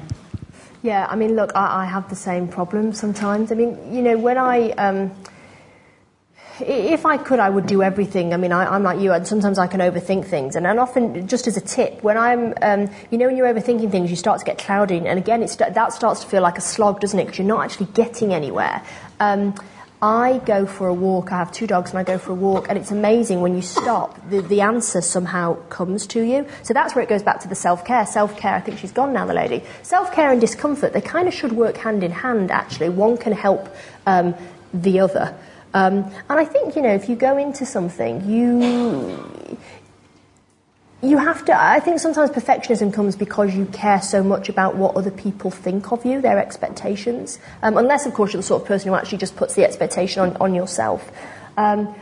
[0.82, 3.52] Yeah, I mean, look, I, I have the same problem sometimes.
[3.52, 4.70] I mean, you know, when I.
[4.72, 5.12] Um,
[6.62, 8.32] if I could, I would do everything.
[8.32, 10.56] I mean, I, am like you, and sometimes I can overthink things.
[10.56, 13.90] And, and often, just as a tip, when I'm, um, you know, when you're overthinking
[13.90, 14.98] things, you start to get cloudy.
[14.98, 17.24] And again, it's, that starts to feel like a slog, doesn't it?
[17.24, 18.82] Because you're not actually getting anywhere.
[19.18, 19.54] Um,
[20.02, 21.30] I go for a walk.
[21.30, 23.60] I have two dogs, and I go for a walk, and it's amazing when you
[23.60, 24.18] stop.
[24.30, 26.46] The, the answer somehow comes to you.
[26.62, 28.06] So that's where it goes back to the self care.
[28.06, 28.54] Self care.
[28.54, 29.62] I think she's gone now, the lady.
[29.82, 30.94] Self care and discomfort.
[30.94, 32.50] They kind of should work hand in hand.
[32.50, 33.68] Actually, one can help
[34.06, 34.34] um,
[34.72, 35.36] the other.
[35.72, 39.58] Um, and I think, you know, if you go into something, you,
[41.02, 44.96] you have to, I think sometimes perfectionism comes because you care so much about what
[44.96, 47.38] other people think of you, their expectations.
[47.62, 50.22] Um, unless, of course, you're the sort of person who actually just puts the expectation
[50.22, 51.10] on, on yourself.
[51.56, 51.94] Um,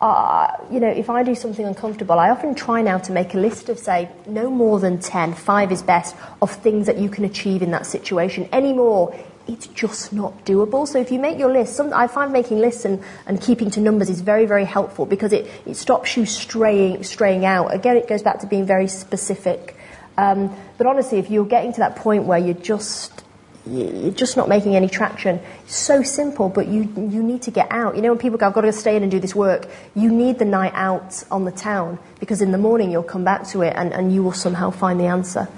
[0.00, 3.38] uh, you know, if I do something uncomfortable, I often try now to make a
[3.38, 7.24] list of, say, no more than 10, five is best, of things that you can
[7.24, 8.48] achieve in that situation.
[8.50, 9.16] Any more
[9.48, 10.86] it's just not doable.
[10.86, 13.80] So if you make your list, some, I find making lists and, and keeping to
[13.80, 17.74] numbers is very, very helpful because it, it stops you straying, straying out.
[17.74, 19.76] Again, it goes back to being very specific.
[20.16, 23.22] Um, but honestly, if you're getting to that point where you're just
[23.64, 25.40] you're just not making any traction.
[25.64, 27.94] It's so simple, but you you need to get out.
[27.94, 30.10] You know, when people go, I've got to stay in and do this work, you
[30.10, 33.62] need the night out on the town because in the morning you'll come back to
[33.62, 35.48] it and, and you will somehow find the answer.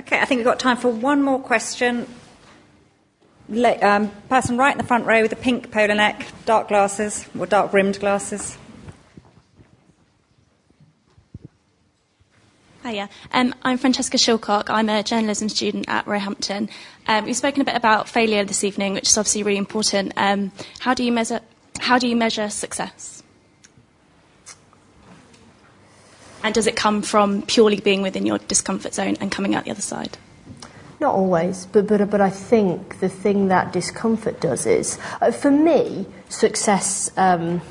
[0.00, 2.06] Okay, I think we've got time for one more question.
[3.50, 7.28] Le- um, person right in the front row with a pink polo neck, dark glasses,
[7.38, 8.56] or dark rimmed glasses.
[12.82, 14.70] Hiya, um, I'm Francesca Shilcock.
[14.70, 16.70] I'm a journalism student at Roehampton.
[17.06, 20.14] Um, we've spoken a bit about failure this evening, which is obviously really important.
[20.16, 21.40] Um, how do you measure?
[21.78, 23.19] How do you measure success?
[26.42, 29.70] And does it come from purely being within your discomfort zone and coming out the
[29.70, 30.16] other side?
[31.00, 35.50] Not always, but, but, but I think the thing that discomfort does is, uh, for
[35.50, 37.10] me, success.
[37.16, 37.62] Um,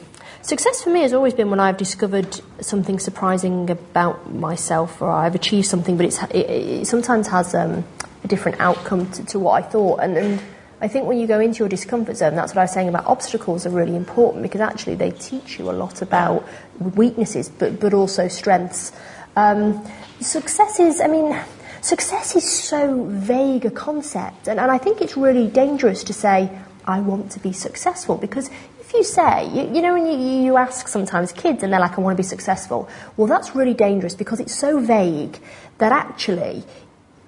[0.42, 5.36] success for me has always been when I've discovered something surprising about myself or I've
[5.36, 7.86] achieved something, but it's, it, it sometimes has um,
[8.24, 10.00] a different outcome to, to what I thought.
[10.00, 10.42] And, and
[10.82, 13.06] I think when you go into your discomfort zone, that's what I was saying about
[13.06, 16.48] obstacles are really important because actually they teach you a lot about
[16.80, 18.94] weaknesses, but, but also strengths.
[19.36, 19.86] Um,
[20.22, 21.38] success is, I mean,
[21.82, 26.50] success is so vague a concept, and, and I think it's really dangerous to say,
[26.86, 28.50] I want to be successful because
[28.80, 31.98] if you say, you, you know, when you, you ask sometimes kids and they're like,
[31.98, 32.88] I want to be successful,
[33.18, 35.40] well, that's really dangerous because it's so vague
[35.78, 36.64] that actually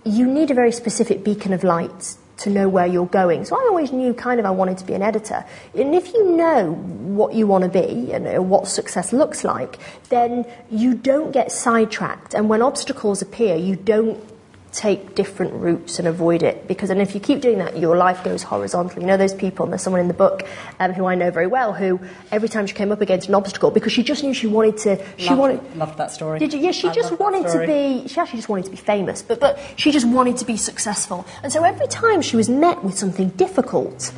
[0.06, 3.46] you need a very specific beacon of light to know where you're going.
[3.46, 5.46] So I always knew kind of I wanted to be an editor.
[5.76, 9.78] And if you know what you want to be and what success looks like,
[10.10, 12.34] then you don't get sidetracked.
[12.34, 14.20] And when obstacles appear, you don't
[14.72, 18.24] take different routes and avoid it because and if you keep doing that your life
[18.24, 20.48] goes horizontal you know those people and there's someone in the book
[20.80, 22.00] um, who I know very well who
[22.32, 25.04] every time she came up against an obstacle because she just knew she wanted to
[25.18, 26.40] she loved, wanted loved that story.
[26.40, 26.60] Did you?
[26.60, 29.42] Yeah she I just wanted to be she actually just wanted to be famous but
[29.42, 31.26] but she just wanted to be successful.
[31.44, 34.14] And so every time she was met with something difficult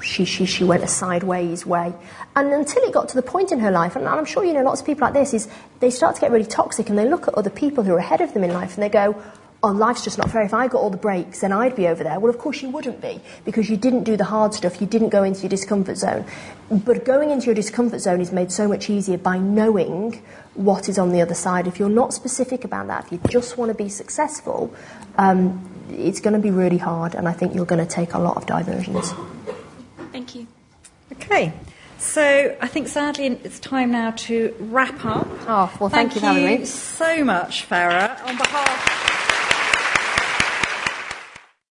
[0.00, 1.92] she, she, she went a sideways way.
[2.36, 4.62] And until it got to the point in her life, and I'm sure you know
[4.62, 5.48] lots of people like this, is
[5.80, 8.20] they start to get really toxic and they look at other people who are ahead
[8.20, 9.20] of them in life and they go,
[9.62, 10.42] oh, life's just not fair.
[10.42, 12.20] If I got all the breaks, then I'd be over there.
[12.20, 14.80] Well, of course you wouldn't be because you didn't do the hard stuff.
[14.80, 16.24] You didn't go into your discomfort zone.
[16.70, 20.22] But going into your discomfort zone is made so much easier by knowing
[20.54, 21.66] what is on the other side.
[21.66, 24.72] If you're not specific about that, if you just want to be successful,
[25.16, 28.18] um, it's going to be really hard, and I think you're going to take a
[28.18, 29.12] lot of diversions.
[30.12, 30.46] Thank you.
[31.12, 31.52] Okay.
[31.98, 35.26] So I think sadly it's time now to wrap up.
[35.48, 36.64] Oh, well, thank, thank you for having me.
[36.64, 39.27] so much, Farrah, on behalf